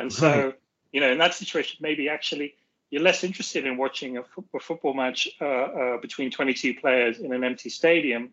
And 0.00 0.12
so, 0.12 0.46
right. 0.46 0.54
you 0.90 1.00
know, 1.00 1.12
in 1.12 1.18
that 1.18 1.34
situation, 1.34 1.78
maybe 1.80 2.08
actually 2.08 2.54
you're 2.90 3.02
less 3.02 3.22
interested 3.22 3.64
in 3.66 3.76
watching 3.76 4.18
a, 4.18 4.24
fo- 4.24 4.44
a 4.52 4.58
football 4.58 4.94
match 4.94 5.28
uh, 5.40 5.44
uh, 5.44 5.96
between 5.98 6.32
22 6.32 6.74
players 6.74 7.20
in 7.20 7.32
an 7.32 7.44
empty 7.44 7.70
stadium, 7.70 8.30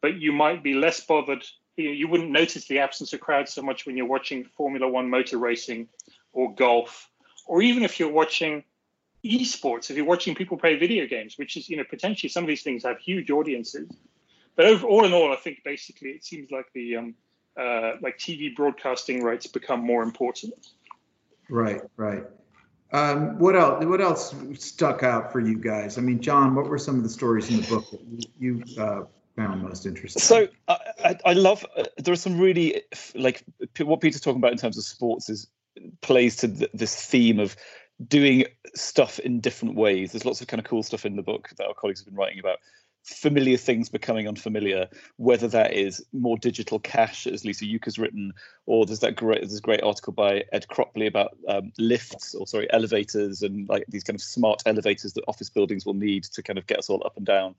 but 0.00 0.14
you 0.16 0.32
might 0.32 0.62
be 0.62 0.72
less 0.72 1.00
bothered. 1.00 1.44
You, 1.76 1.84
know, 1.84 1.92
you 1.92 2.08
wouldn't 2.08 2.30
notice 2.30 2.66
the 2.66 2.78
absence 2.78 3.12
of 3.12 3.20
crowds 3.20 3.52
so 3.52 3.60
much 3.60 3.84
when 3.84 3.98
you're 3.98 4.06
watching 4.06 4.44
Formula 4.56 4.88
One 4.88 5.10
motor 5.10 5.36
racing 5.36 5.88
or 6.32 6.54
golf, 6.54 7.10
or 7.46 7.62
even 7.62 7.82
if 7.82 7.98
you're 7.98 8.12
watching 8.12 8.64
esports, 9.24 9.90
if 9.90 9.96
you're 9.96 10.06
watching 10.06 10.34
people 10.34 10.56
play 10.56 10.76
video 10.76 11.06
games, 11.06 11.38
which 11.38 11.56
is, 11.56 11.68
you 11.68 11.76
know, 11.76 11.84
potentially 11.88 12.28
some 12.28 12.44
of 12.44 12.48
these 12.48 12.62
things 12.62 12.84
have 12.84 12.98
huge 12.98 13.30
audiences. 13.30 13.88
But 14.56 14.66
over, 14.66 14.86
all 14.86 15.04
in 15.04 15.12
all, 15.12 15.32
I 15.32 15.36
think 15.36 15.62
basically 15.64 16.10
it 16.10 16.24
seems 16.24 16.50
like 16.50 16.66
the 16.74 16.96
um, 16.96 17.14
uh, 17.58 17.92
like 18.00 18.18
TV 18.18 18.54
broadcasting 18.54 19.22
rights 19.22 19.46
become 19.46 19.80
more 19.80 20.02
important. 20.02 20.54
Right, 21.48 21.80
right. 21.96 22.24
Um, 22.92 23.38
what 23.38 23.54
else? 23.54 23.84
What 23.84 24.00
else 24.00 24.34
stuck 24.54 25.02
out 25.02 25.30
for 25.30 25.40
you 25.40 25.58
guys? 25.58 25.98
I 25.98 26.00
mean, 26.00 26.20
John, 26.20 26.54
what 26.54 26.66
were 26.66 26.78
some 26.78 26.96
of 26.96 27.02
the 27.02 27.08
stories 27.08 27.50
in 27.50 27.60
the 27.60 27.68
book 27.68 27.90
that 27.90 28.26
you, 28.38 28.62
uh, 28.78 29.02
found 29.36 29.62
most 29.62 29.84
interesting? 29.84 30.22
So 30.22 30.48
I, 30.68 31.18
I 31.24 31.32
love. 31.34 31.66
Uh, 31.76 31.84
there 31.98 32.12
are 32.12 32.16
some 32.16 32.40
really 32.40 32.82
like 33.14 33.44
what 33.78 34.00
Peter's 34.00 34.22
talking 34.22 34.38
about 34.38 34.52
in 34.52 34.58
terms 34.58 34.78
of 34.78 34.84
sports 34.84 35.28
is 35.28 35.48
plays 36.00 36.36
to 36.36 36.48
th- 36.48 36.70
this 36.74 36.94
theme 36.94 37.38
of 37.38 37.56
doing 38.06 38.44
stuff 38.74 39.18
in 39.18 39.40
different 39.40 39.74
ways. 39.74 40.12
There's 40.12 40.24
lots 40.24 40.40
of 40.40 40.46
kind 40.46 40.60
of 40.60 40.66
cool 40.66 40.82
stuff 40.82 41.04
in 41.04 41.16
the 41.16 41.22
book 41.22 41.50
that 41.56 41.66
our 41.66 41.74
colleagues 41.74 42.00
have 42.00 42.06
been 42.06 42.16
writing 42.16 42.38
about 42.38 42.58
familiar 43.04 43.56
things 43.56 43.88
becoming 43.88 44.28
unfamiliar, 44.28 44.88
whether 45.16 45.48
that 45.48 45.72
is 45.72 46.04
more 46.12 46.36
digital 46.36 46.78
cash, 46.78 47.26
as 47.26 47.44
Lisa 47.44 47.64
Jucca's 47.64 47.98
written, 47.98 48.32
or 48.66 48.84
there's 48.84 49.00
that 49.00 49.16
great 49.16 49.40
there's 49.40 49.58
a 49.58 49.62
great 49.62 49.82
article 49.82 50.12
by 50.12 50.44
Ed 50.52 50.66
Cropley 50.68 51.06
about 51.06 51.36
um, 51.48 51.72
lifts 51.78 52.34
or 52.34 52.46
sorry 52.46 52.70
elevators 52.72 53.42
and 53.42 53.68
like 53.68 53.84
these 53.88 54.04
kind 54.04 54.16
of 54.16 54.22
smart 54.22 54.62
elevators 54.66 55.14
that 55.14 55.24
office 55.26 55.50
buildings 55.50 55.86
will 55.86 55.94
need 55.94 56.24
to 56.24 56.42
kind 56.42 56.58
of 56.58 56.66
get 56.66 56.78
us 56.78 56.90
all 56.90 57.02
up 57.04 57.16
and 57.16 57.26
down 57.26 57.54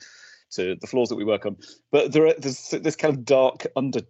to 0.52 0.76
the 0.76 0.88
floors 0.88 1.10
that 1.10 1.16
we 1.16 1.26
work 1.26 1.46
on. 1.46 1.58
But 1.92 2.12
there 2.12 2.28
are, 2.28 2.34
there's 2.38 2.70
this 2.70 2.96
kind 2.96 3.14
of 3.14 3.26
dark 3.26 3.66
under 3.76 4.02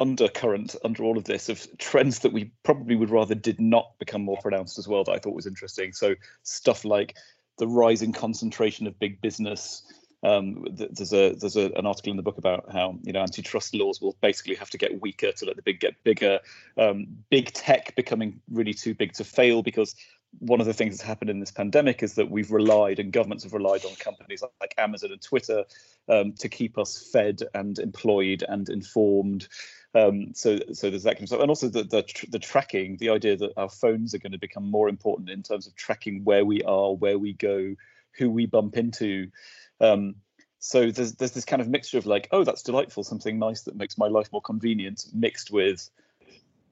undercurrent 0.00 0.74
under 0.82 1.04
all 1.04 1.18
of 1.18 1.24
this 1.24 1.48
of 1.48 1.66
trends 1.78 2.20
that 2.20 2.32
we 2.32 2.50
probably 2.62 2.96
would 2.96 3.10
rather 3.10 3.34
did 3.34 3.60
not 3.60 3.98
become 3.98 4.22
more 4.22 4.38
pronounced 4.40 4.78
as 4.78 4.88
well 4.88 5.04
that 5.04 5.12
I 5.12 5.18
thought 5.18 5.34
was 5.34 5.46
interesting. 5.46 5.92
So 5.92 6.14
stuff 6.42 6.84
like 6.84 7.16
the 7.58 7.68
rising 7.68 8.12
concentration 8.12 8.86
of 8.86 8.98
big 8.98 9.20
business. 9.20 9.82
Um, 10.22 10.66
there's 10.70 11.14
a 11.14 11.34
there's 11.34 11.56
a, 11.56 11.70
an 11.76 11.86
article 11.86 12.10
in 12.10 12.16
the 12.16 12.22
book 12.22 12.38
about 12.38 12.70
how 12.72 12.98
you 13.02 13.12
know 13.12 13.20
antitrust 13.20 13.74
laws 13.74 14.00
will 14.00 14.16
basically 14.20 14.54
have 14.56 14.70
to 14.70 14.78
get 14.78 15.00
weaker 15.00 15.32
to 15.32 15.44
let 15.44 15.56
the 15.56 15.62
big 15.62 15.80
get 15.80 16.02
bigger. 16.02 16.40
Um, 16.76 17.06
big 17.30 17.52
tech 17.52 17.94
becoming 17.96 18.40
really 18.50 18.74
too 18.74 18.94
big 18.94 19.12
to 19.14 19.24
fail 19.24 19.62
because 19.62 19.94
one 20.38 20.60
of 20.60 20.66
the 20.66 20.72
things 20.72 20.96
that's 20.96 21.06
happened 21.06 21.30
in 21.30 21.40
this 21.40 21.50
pandemic 21.50 22.02
is 22.02 22.14
that 22.14 22.30
we've 22.30 22.50
relied 22.50 22.98
and 22.98 23.12
governments 23.12 23.44
have 23.44 23.52
relied 23.52 23.84
on 23.84 23.94
companies 23.96 24.42
like 24.60 24.74
Amazon 24.78 25.10
and 25.12 25.20
Twitter 25.20 25.64
um, 26.08 26.32
to 26.34 26.48
keep 26.48 26.78
us 26.78 27.10
fed 27.12 27.42
and 27.54 27.78
employed 27.78 28.44
and 28.48 28.68
informed. 28.68 29.48
Um, 29.94 30.32
so, 30.34 30.60
so 30.72 30.88
there's 30.88 31.02
that 31.02 31.14
kind 31.14 31.22
of 31.22 31.28
stuff, 31.28 31.40
and 31.40 31.50
also 31.50 31.68
the, 31.68 31.82
the 31.82 32.04
the 32.30 32.38
tracking, 32.38 32.96
the 32.98 33.10
idea 33.10 33.36
that 33.36 33.52
our 33.56 33.68
phones 33.68 34.14
are 34.14 34.18
going 34.18 34.32
to 34.32 34.38
become 34.38 34.70
more 34.70 34.88
important 34.88 35.30
in 35.30 35.42
terms 35.42 35.66
of 35.66 35.74
tracking 35.74 36.22
where 36.24 36.44
we 36.44 36.62
are, 36.62 36.92
where 36.94 37.18
we 37.18 37.32
go, 37.32 37.74
who 38.16 38.30
we 38.30 38.46
bump 38.46 38.76
into. 38.76 39.28
Um, 39.80 40.16
so 40.60 40.90
there's 40.90 41.14
there's 41.14 41.32
this 41.32 41.44
kind 41.44 41.60
of 41.60 41.68
mixture 41.68 41.98
of 41.98 42.06
like, 42.06 42.28
oh, 42.30 42.44
that's 42.44 42.62
delightful, 42.62 43.02
something 43.02 43.38
nice 43.38 43.62
that 43.62 43.74
makes 43.74 43.98
my 43.98 44.06
life 44.06 44.30
more 44.30 44.42
convenient, 44.42 45.06
mixed 45.12 45.50
with 45.50 45.90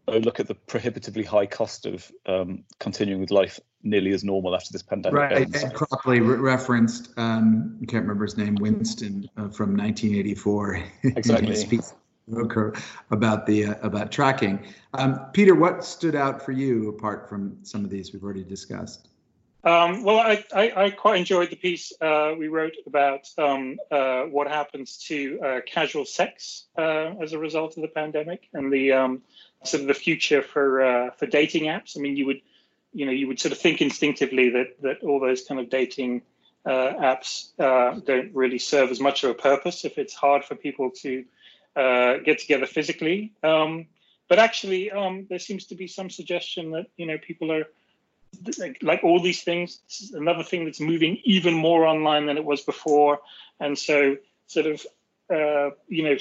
oh, 0.08 0.18
look 0.18 0.40
at 0.40 0.46
the 0.46 0.54
prohibitively 0.54 1.22
high 1.25 1.46
cost 1.46 1.87
of 1.87 2.10
um, 2.26 2.64
continuing 2.78 3.20
with 3.20 3.30
life 3.30 3.60
nearly 3.82 4.12
as 4.12 4.25
normal 4.25 4.54
after 4.54 4.70
this 4.72 4.82
pandemic. 4.82 5.18
Right. 5.18 5.32
Ends. 5.32 5.64
Ed 5.64 5.75
Cropley 5.75 6.20
re- 6.20 6.37
referenced, 6.37 7.12
um, 7.16 7.78
I 7.82 7.87
can't 7.87 8.02
remember 8.02 8.25
his 8.25 8.37
name, 8.37 8.56
Winston 8.56 9.28
uh, 9.37 9.48
from 9.48 9.76
1984. 9.76 10.82
Exactly. 11.04 11.82
Speaks 12.30 12.82
about 13.11 13.47
the 13.47 13.66
uh, 13.66 13.75
about 13.82 14.11
tracking. 14.12 14.66
Um, 14.94 15.20
Peter, 15.32 15.54
what 15.54 15.85
stood 15.85 16.14
out 16.14 16.44
for 16.44 16.52
you 16.52 16.88
apart 16.88 17.28
from 17.28 17.58
some 17.62 17.85
of 17.85 17.90
these 17.90 18.12
we've 18.12 18.23
already 18.23 18.44
discussed? 18.44 19.08
Um, 19.64 20.04
well, 20.04 20.18
I, 20.18 20.44
I, 20.54 20.85
I, 20.85 20.90
quite 20.90 21.18
enjoyed 21.18 21.50
the 21.50 21.56
piece 21.56 21.92
uh, 22.00 22.32
we 22.38 22.47
wrote 22.47 22.76
about 22.87 23.28
um, 23.37 23.76
uh, 23.90 24.23
what 24.23 24.47
happens 24.47 24.99
to 25.08 25.40
uh, 25.44 25.61
casual 25.66 26.04
sex 26.04 26.66
uh, 26.78 27.14
as 27.20 27.32
a 27.32 27.38
result 27.38 27.76
of 27.76 27.82
the 27.82 27.88
pandemic 27.88 28.49
and 28.54 28.73
the 28.73 28.92
um, 28.92 29.23
sort 29.64 29.80
of 29.80 29.88
the 29.88 29.94
future 29.94 30.42
for 30.42 30.82
uh, 30.82 31.11
for 31.11 31.26
dating 31.26 31.64
apps. 31.64 31.99
I 31.99 32.00
mean, 32.00 32.16
you 32.16 32.26
would 32.26 32.40
you 32.92 33.04
know 33.04 33.12
you 33.12 33.26
would 33.26 33.40
sort 33.40 33.50
of 33.50 33.58
think 33.58 33.82
instinctively 33.82 34.50
that 34.50 34.80
that 34.82 35.02
all 35.02 35.18
those 35.18 35.44
kind 35.44 35.61
of 35.61 35.68
dating 35.68 36.23
apps 36.64 37.49
don't 37.58 38.35
really 38.35 38.58
serve 38.58 38.90
as 38.90 39.00
much 39.00 39.25
of 39.25 39.30
a 39.30 39.35
purpose 39.35 39.85
if 39.85 39.99
it's 39.99 40.14
hard 40.14 40.44
for 40.44 40.54
people 40.54 40.90
to 40.90 41.25
get 42.25 42.38
together 42.38 42.66
physically. 42.66 43.32
Um, 43.42 43.87
but 44.28 44.38
actually, 44.38 44.90
um, 44.90 45.26
there 45.30 45.38
seems 45.38 45.66
to 45.66 45.75
be 45.75 45.87
some 45.87 46.11
suggestion 46.11 46.73
that 46.73 46.87
you 46.97 47.06
know 47.06 47.18
people 47.18 47.50
are 47.52 47.64
like, 48.58 48.78
like 48.82 49.04
all 49.04 49.20
these 49.20 49.42
things, 49.42 49.80
another 50.12 50.44
thing 50.44 50.64
that's 50.64 50.80
moving 50.80 51.20
even 51.25 51.54
more 51.54 51.87
online 51.87 52.26
than 52.26 52.37
it 52.37 52.44
was 52.44 52.62
before. 52.62 53.20
And 53.58 53.78
so, 53.78 54.16
sort 54.47 54.66
of, 54.66 54.87
uh, 55.32 55.70
you 55.88 56.04
know, 56.04 56.16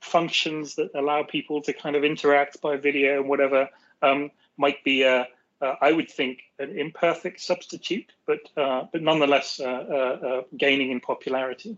functions 0.00 0.74
that 0.76 0.90
allow 0.94 1.22
people 1.22 1.62
to 1.62 1.72
kind 1.72 1.96
of 1.96 2.04
interact 2.04 2.60
by 2.60 2.76
video 2.76 3.20
and 3.20 3.28
whatever 3.28 3.68
um, 4.02 4.30
might 4.56 4.82
be, 4.84 5.02
a, 5.02 5.28
I 5.60 5.92
would 5.92 6.10
think, 6.10 6.40
an 6.58 6.78
imperfect 6.78 7.40
substitute, 7.40 8.12
but 8.26 8.40
uh, 8.56 8.84
but 8.92 9.02
nonetheless 9.02 9.60
uh, 9.60 9.64
uh, 9.64 10.26
uh, 10.26 10.42
gaining 10.56 10.90
in 10.90 11.00
popularity. 11.00 11.76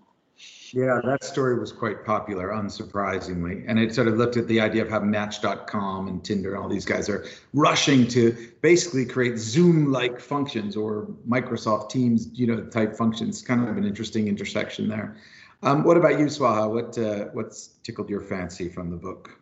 Yeah, 0.72 1.00
that 1.04 1.24
story 1.24 1.58
was 1.58 1.72
quite 1.72 2.04
popular, 2.04 2.48
unsurprisingly. 2.48 3.64
And 3.66 3.78
it 3.78 3.94
sort 3.94 4.06
of 4.06 4.18
looked 4.18 4.36
at 4.36 4.46
the 4.48 4.60
idea 4.60 4.82
of 4.82 4.90
how 4.90 5.00
Match.com 5.00 6.08
and 6.08 6.22
Tinder 6.22 6.54
and 6.54 6.62
all 6.62 6.68
these 6.68 6.84
guys 6.84 7.08
are 7.08 7.26
rushing 7.54 8.06
to 8.08 8.36
basically 8.60 9.06
create 9.06 9.38
Zoom-like 9.38 10.20
functions 10.20 10.76
or 10.76 11.08
Microsoft 11.26 11.90
Teams, 11.90 12.28
you 12.32 12.46
know, 12.46 12.64
type 12.66 12.94
functions. 12.94 13.42
Kind 13.42 13.68
of 13.68 13.76
an 13.76 13.84
interesting 13.84 14.28
intersection 14.28 14.88
there. 14.88 15.16
Um, 15.62 15.82
what 15.82 15.96
about 15.96 16.20
you, 16.20 16.26
Swaha? 16.26 16.70
What 16.70 16.96
uh, 16.98 17.30
what's 17.32 17.68
tickled 17.82 18.08
your 18.08 18.20
fancy 18.20 18.68
from 18.68 18.90
the 18.90 18.96
book? 18.96 19.37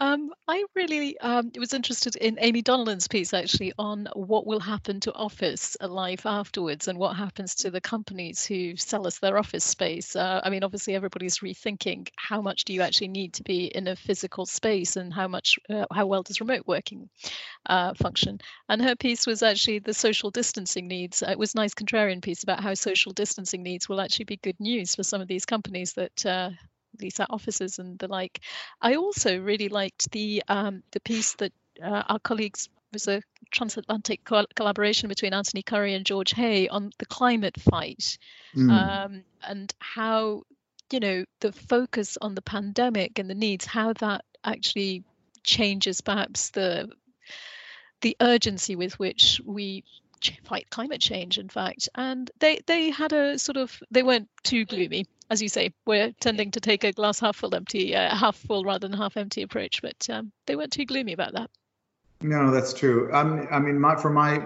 Um, 0.00 0.32
I 0.46 0.64
really 0.76 1.18
um, 1.18 1.50
was 1.58 1.74
interested 1.74 2.14
in 2.14 2.38
Aimee 2.40 2.62
Donnellan's 2.62 3.08
piece 3.08 3.34
actually 3.34 3.72
on 3.78 4.08
what 4.14 4.46
will 4.46 4.60
happen 4.60 5.00
to 5.00 5.12
office 5.12 5.76
life 5.80 6.24
afterwards 6.24 6.86
and 6.86 6.98
what 6.98 7.16
happens 7.16 7.56
to 7.56 7.70
the 7.70 7.80
companies 7.80 8.46
who 8.46 8.76
sell 8.76 9.08
us 9.08 9.18
their 9.18 9.36
office 9.36 9.64
space. 9.64 10.14
Uh, 10.14 10.40
I 10.44 10.50
mean, 10.50 10.62
obviously, 10.62 10.94
everybody's 10.94 11.40
rethinking 11.40 12.08
how 12.16 12.40
much 12.40 12.64
do 12.64 12.72
you 12.72 12.82
actually 12.82 13.08
need 13.08 13.32
to 13.34 13.42
be 13.42 13.66
in 13.66 13.88
a 13.88 13.96
physical 13.96 14.46
space 14.46 14.94
and 14.94 15.12
how 15.12 15.26
much, 15.26 15.58
uh, 15.68 15.86
how 15.92 16.06
well 16.06 16.22
does 16.22 16.40
remote 16.40 16.62
working 16.66 17.08
uh, 17.66 17.92
function. 17.94 18.38
And 18.68 18.80
her 18.80 18.94
piece 18.94 19.26
was 19.26 19.42
actually 19.42 19.80
the 19.80 19.94
social 19.94 20.30
distancing 20.30 20.86
needs. 20.86 21.22
It 21.22 21.38
was 21.38 21.54
a 21.54 21.58
nice 21.58 21.74
contrarian 21.74 22.22
piece 22.22 22.44
about 22.44 22.62
how 22.62 22.74
social 22.74 23.12
distancing 23.12 23.64
needs 23.64 23.88
will 23.88 24.00
actually 24.00 24.26
be 24.26 24.36
good 24.36 24.60
news 24.60 24.94
for 24.94 25.02
some 25.02 25.20
of 25.20 25.26
these 25.26 25.44
companies 25.44 25.94
that 25.94 26.24
uh, 26.24 26.50
these 26.98 27.20
offices 27.30 27.78
and 27.78 27.98
the 27.98 28.08
like. 28.08 28.40
I 28.80 28.94
also 28.94 29.40
really 29.40 29.68
liked 29.68 30.10
the 30.10 30.42
um, 30.48 30.82
the 30.92 31.00
piece 31.00 31.34
that 31.34 31.52
uh, 31.82 32.02
our 32.08 32.18
colleagues 32.18 32.68
was 32.92 33.08
a 33.08 33.22
transatlantic 33.50 34.24
co- 34.24 34.46
collaboration 34.54 35.08
between 35.08 35.34
Anthony 35.34 35.62
Currie 35.62 35.94
and 35.94 36.06
George 36.06 36.32
Hay 36.32 36.68
on 36.68 36.90
the 36.98 37.06
climate 37.06 37.60
fight 37.60 38.18
mm. 38.54 38.70
um, 38.70 39.24
and 39.42 39.72
how 39.78 40.42
you 40.92 41.00
know 41.00 41.24
the 41.40 41.52
focus 41.52 42.16
on 42.20 42.34
the 42.34 42.42
pandemic 42.42 43.18
and 43.18 43.28
the 43.28 43.34
needs 43.34 43.66
how 43.66 43.92
that 43.94 44.24
actually 44.44 45.04
changes 45.44 46.00
perhaps 46.00 46.50
the 46.50 46.88
the 48.00 48.16
urgency 48.20 48.76
with 48.76 48.98
which 48.98 49.40
we 49.44 49.84
fight 50.44 50.68
climate 50.70 51.00
change 51.00 51.38
in 51.38 51.48
fact 51.48 51.88
and 51.94 52.30
they 52.38 52.58
they 52.66 52.90
had 52.90 53.12
a 53.12 53.38
sort 53.38 53.56
of 53.56 53.82
they 53.90 54.02
weren't 54.02 54.28
too 54.42 54.64
gloomy 54.64 55.06
as 55.30 55.42
you 55.42 55.48
say 55.48 55.72
we're 55.86 56.12
tending 56.20 56.50
to 56.50 56.60
take 56.60 56.84
a 56.84 56.92
glass 56.92 57.20
half 57.20 57.36
full 57.36 57.54
empty 57.54 57.94
uh, 57.94 58.14
half 58.14 58.36
full 58.36 58.64
rather 58.64 58.88
than 58.88 58.96
half 58.96 59.16
empty 59.16 59.42
approach 59.42 59.82
but 59.82 60.08
um, 60.10 60.32
they 60.46 60.56
weren't 60.56 60.72
too 60.72 60.84
gloomy 60.84 61.12
about 61.12 61.32
that 61.32 61.50
no 62.20 62.50
that's 62.50 62.72
true 62.72 63.10
um, 63.12 63.46
i 63.50 63.58
mean 63.58 63.78
my, 63.78 63.96
for 63.96 64.10
my 64.10 64.42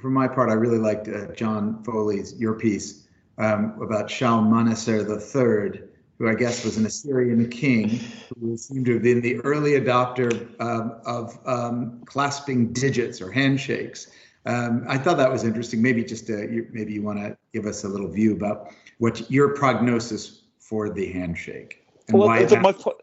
for 0.00 0.10
my 0.10 0.26
part 0.28 0.50
i 0.50 0.54
really 0.54 0.78
liked 0.78 1.08
uh, 1.08 1.26
john 1.34 1.82
foley's 1.84 2.38
your 2.38 2.54
piece 2.54 3.06
um, 3.38 3.80
about 3.82 4.10
shalmaneser 4.10 5.00
III, 5.00 5.82
who 6.18 6.28
I 6.28 6.34
guess 6.34 6.64
was 6.64 6.76
an 6.76 6.86
Assyrian 6.86 7.48
king 7.50 8.00
who 8.40 8.56
seemed 8.56 8.86
to 8.86 8.94
have 8.94 9.02
been 9.02 9.20
the 9.20 9.36
early 9.40 9.72
adopter 9.72 10.48
um, 10.60 10.98
of 11.04 11.38
um, 11.46 12.02
clasping 12.06 12.72
digits 12.72 13.20
or 13.20 13.30
handshakes. 13.30 14.10
Um, 14.46 14.84
I 14.88 14.96
thought 14.96 15.16
that 15.16 15.30
was 15.30 15.44
interesting. 15.44 15.82
Maybe 15.82 16.04
just 16.04 16.30
uh, 16.30 16.46
maybe 16.70 16.92
you 16.92 17.02
want 17.02 17.18
to 17.18 17.36
give 17.52 17.66
us 17.66 17.84
a 17.84 17.88
little 17.88 18.08
view 18.08 18.32
about 18.32 18.72
what 18.98 19.30
your 19.30 19.54
prognosis 19.54 20.42
for 20.58 20.88
the 20.90 21.12
handshake 21.12 21.84
and 22.08 22.18
well, 22.18 22.28
why. 22.28 22.44
my 22.60 22.72
po- 22.72 22.98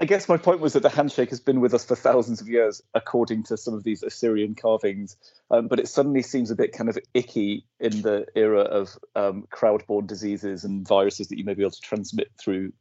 I 0.00 0.04
guess 0.04 0.28
my 0.28 0.36
point 0.36 0.60
was 0.60 0.74
that 0.74 0.82
the 0.84 0.88
handshake 0.88 1.30
has 1.30 1.40
been 1.40 1.60
with 1.60 1.74
us 1.74 1.84
for 1.84 1.96
thousands 1.96 2.40
of 2.40 2.48
years, 2.48 2.80
according 2.94 3.42
to 3.44 3.56
some 3.56 3.74
of 3.74 3.82
these 3.82 4.02
Assyrian 4.02 4.54
carvings. 4.54 5.16
Um, 5.50 5.66
but 5.66 5.80
it 5.80 5.88
suddenly 5.88 6.22
seems 6.22 6.50
a 6.50 6.54
bit 6.54 6.72
kind 6.72 6.88
of 6.88 6.98
icky 7.14 7.64
in 7.80 8.02
the 8.02 8.26
era 8.36 8.60
of 8.60 8.96
um, 9.16 9.46
crowd-borne 9.50 10.06
diseases 10.06 10.64
and 10.64 10.86
viruses 10.86 11.28
that 11.28 11.38
you 11.38 11.44
may 11.44 11.54
be 11.54 11.62
able 11.62 11.72
to 11.72 11.80
transmit 11.80 12.30
through 12.38 12.72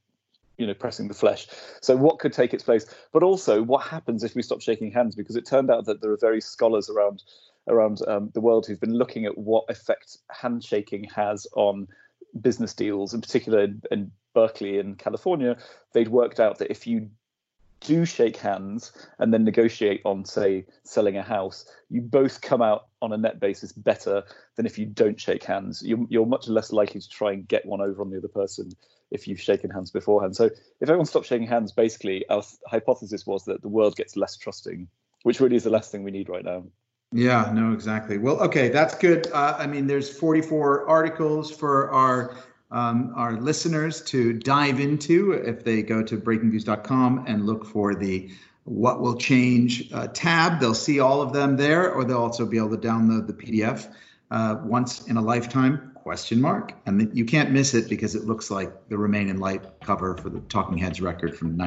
you 0.57 0.67
know 0.67 0.73
pressing 0.73 1.07
the 1.07 1.13
flesh. 1.13 1.47
So 1.81 1.95
what 1.95 2.19
could 2.19 2.33
take 2.33 2.53
its 2.53 2.63
place? 2.63 2.85
But 3.11 3.23
also 3.23 3.61
what 3.61 3.85
happens 3.85 4.23
if 4.23 4.35
we 4.35 4.41
stop 4.41 4.61
shaking 4.61 4.91
hands? 4.91 5.15
Because 5.15 5.35
it 5.35 5.45
turned 5.45 5.69
out 5.69 5.85
that 5.85 6.01
there 6.01 6.11
are 6.11 6.17
very 6.17 6.41
scholars 6.41 6.89
around 6.89 7.23
around 7.67 7.99
um, 8.07 8.31
the 8.33 8.41
world 8.41 8.65
who've 8.65 8.79
been 8.79 8.93
looking 8.93 9.25
at 9.25 9.37
what 9.37 9.65
effect 9.69 10.17
handshaking 10.31 11.05
has 11.15 11.45
on 11.55 11.87
business 12.39 12.73
deals. 12.73 13.13
In 13.13 13.21
particular 13.21 13.63
in, 13.63 13.81
in 13.91 14.11
berkeley 14.33 14.77
in 14.77 14.93
california 14.93 15.57
they'd 15.93 16.09
worked 16.09 16.39
out 16.39 16.59
that 16.59 16.69
if 16.69 16.85
you 16.85 17.09
do 17.81 18.05
shake 18.05 18.37
hands 18.37 18.91
and 19.19 19.33
then 19.33 19.43
negotiate 19.43 20.01
on, 20.05 20.25
say, 20.25 20.65
selling 20.83 21.17
a 21.17 21.23
house, 21.23 21.65
you 21.89 22.01
both 22.01 22.41
come 22.41 22.61
out 22.61 22.87
on 23.01 23.13
a 23.13 23.17
net 23.17 23.39
basis 23.39 23.71
better 23.71 24.23
than 24.55 24.65
if 24.65 24.77
you 24.77 24.85
don't 24.85 25.19
shake 25.19 25.43
hands. 25.43 25.81
You're, 25.85 26.05
you're 26.09 26.25
much 26.25 26.47
less 26.47 26.71
likely 26.71 27.01
to 27.01 27.09
try 27.09 27.33
and 27.33 27.47
get 27.47 27.65
one 27.65 27.81
over 27.81 28.01
on 28.01 28.09
the 28.09 28.17
other 28.17 28.27
person 28.27 28.71
if 29.11 29.27
you've 29.27 29.41
shaken 29.41 29.69
hands 29.69 29.91
beforehand. 29.91 30.35
So 30.35 30.45
if 30.45 30.53
everyone 30.81 31.05
stopped 31.05 31.27
shaking 31.27 31.47
hands, 31.47 31.71
basically 31.71 32.27
our 32.29 32.43
hypothesis 32.67 33.25
was 33.25 33.45
that 33.45 33.61
the 33.61 33.69
world 33.69 33.95
gets 33.95 34.17
less 34.17 34.35
trusting, 34.35 34.87
which 35.23 35.39
really 35.39 35.55
is 35.55 35.63
the 35.63 35.69
last 35.69 35.91
thing 35.91 36.03
we 36.03 36.11
need 36.11 36.29
right 36.29 36.43
now. 36.43 36.63
Yeah, 37.13 37.51
no, 37.53 37.71
exactly. 37.71 38.17
Well, 38.17 38.39
okay, 38.41 38.67
that's 38.67 38.95
good. 38.95 39.31
Uh, 39.31 39.55
I 39.57 39.65
mean, 39.65 39.87
there's 39.87 40.09
44 40.17 40.89
articles 40.89 41.49
for 41.49 41.89
our 41.91 42.35
um, 42.71 43.13
our 43.15 43.33
listeners 43.33 44.01
to 44.03 44.33
dive 44.33 44.79
into 44.79 45.31
if 45.31 45.63
they 45.63 45.81
go 45.81 46.03
to 46.03 46.17
breakingviews.com 46.17 47.25
and 47.27 47.45
look 47.45 47.65
for 47.65 47.95
the 47.95 48.29
what 48.65 48.99
will 48.99 49.15
change 49.15 49.91
uh, 49.93 50.07
tab. 50.07 50.59
They'll 50.59 50.73
see 50.73 50.99
all 50.99 51.21
of 51.21 51.31
them 51.31 51.55
there, 51.55 51.91
or 51.91 52.03
they'll 52.03 52.17
also 52.17 52.45
be 52.45 52.57
able 52.57 52.71
to 52.71 52.77
download 52.77 53.27
the 53.27 53.33
PDF 53.33 53.87
uh, 54.31 54.57
once 54.63 55.07
in 55.07 55.17
a 55.17 55.21
lifetime 55.21 55.91
question 56.07 56.39
mark 56.39 56.71
and 56.85 57.11
you 57.13 57.25
can't 57.25 57.51
miss 57.51 57.73
it 57.73 57.89
because 57.89 58.15
it 58.15 58.23
looks 58.23 58.49
like 58.49 58.87
the 58.87 58.97
remain 58.97 59.27
in 59.27 59.41
light 59.41 59.61
cover 59.81 60.15
for 60.15 60.29
the 60.29 60.39
talking 60.39 60.77
heads 60.77 61.01
record 61.01 61.37
from 61.37 61.57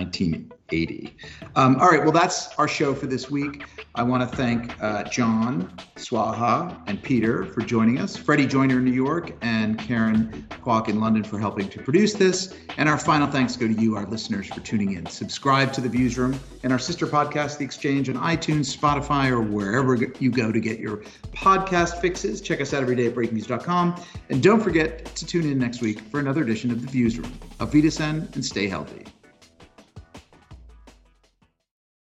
1980 0.70 1.16
um, 1.56 1.76
all 1.76 1.88
right 1.88 2.02
well 2.02 2.12
that's 2.12 2.54
our 2.58 2.68
show 2.68 2.94
for 2.94 3.06
this 3.06 3.30
week. 3.30 3.64
I 3.94 4.02
want 4.02 4.28
to 4.28 4.36
thank 4.36 4.80
uh, 4.82 5.04
john 5.04 5.72
swaha 5.96 6.80
and 6.86 7.02
peter 7.02 7.44
for 7.46 7.60
joining 7.60 7.98
us 7.98 8.16
freddie 8.16 8.46
joyner 8.46 8.78
in 8.78 8.84
new 8.84 8.92
york 8.92 9.32
and 9.42 9.78
karen 9.78 10.46
kwok 10.62 10.88
in 10.88 11.00
london 11.00 11.24
for 11.24 11.38
helping 11.38 11.68
to 11.68 11.82
produce 11.82 12.14
this. 12.14 12.54
And 12.76 12.88
our 12.88 12.98
final 12.98 13.26
thanks 13.26 13.56
go 13.56 13.66
to 13.66 13.74
you 13.74 13.96
our 13.96 14.06
listeners 14.06 14.48
for 14.48 14.60
tuning 14.60 14.92
in. 14.92 15.06
Subscribe 15.06 15.72
to 15.74 15.80
the 15.80 15.88
views 15.88 16.18
room 16.18 16.38
and 16.62 16.72
our 16.72 16.78
sister 16.78 17.06
podcast 17.06 17.58
the 17.58 17.64
exchange 17.64 18.08
on 18.08 18.16
itunes 18.16 18.76
spotify 18.76 19.30
or 19.30 19.40
wherever 19.40 19.94
you 19.94 20.30
go 20.30 20.52
to 20.52 20.60
get 20.60 20.78
your 20.78 20.98
podcast 21.32 22.00
fixes. 22.00 22.40
Check 22.40 22.60
us 22.60 22.72
out 22.74 22.82
every 22.82 22.96
day 22.96 23.06
at 23.06 23.14
breakingviews.com 23.14 24.02
and 24.28 24.42
don't 24.42 24.60
forget 24.60 25.04
to 25.16 25.26
tune 25.26 25.50
in 25.50 25.58
next 25.58 25.80
week 25.80 26.00
for 26.00 26.20
another 26.20 26.42
edition 26.42 26.70
of 26.70 26.82
The 26.82 26.88
Views 26.88 27.18
Room. 27.18 27.32
Auf 27.60 27.72
Wiedersehen 27.72 28.28
and 28.34 28.44
stay 28.44 28.68
healthy. 28.68 29.04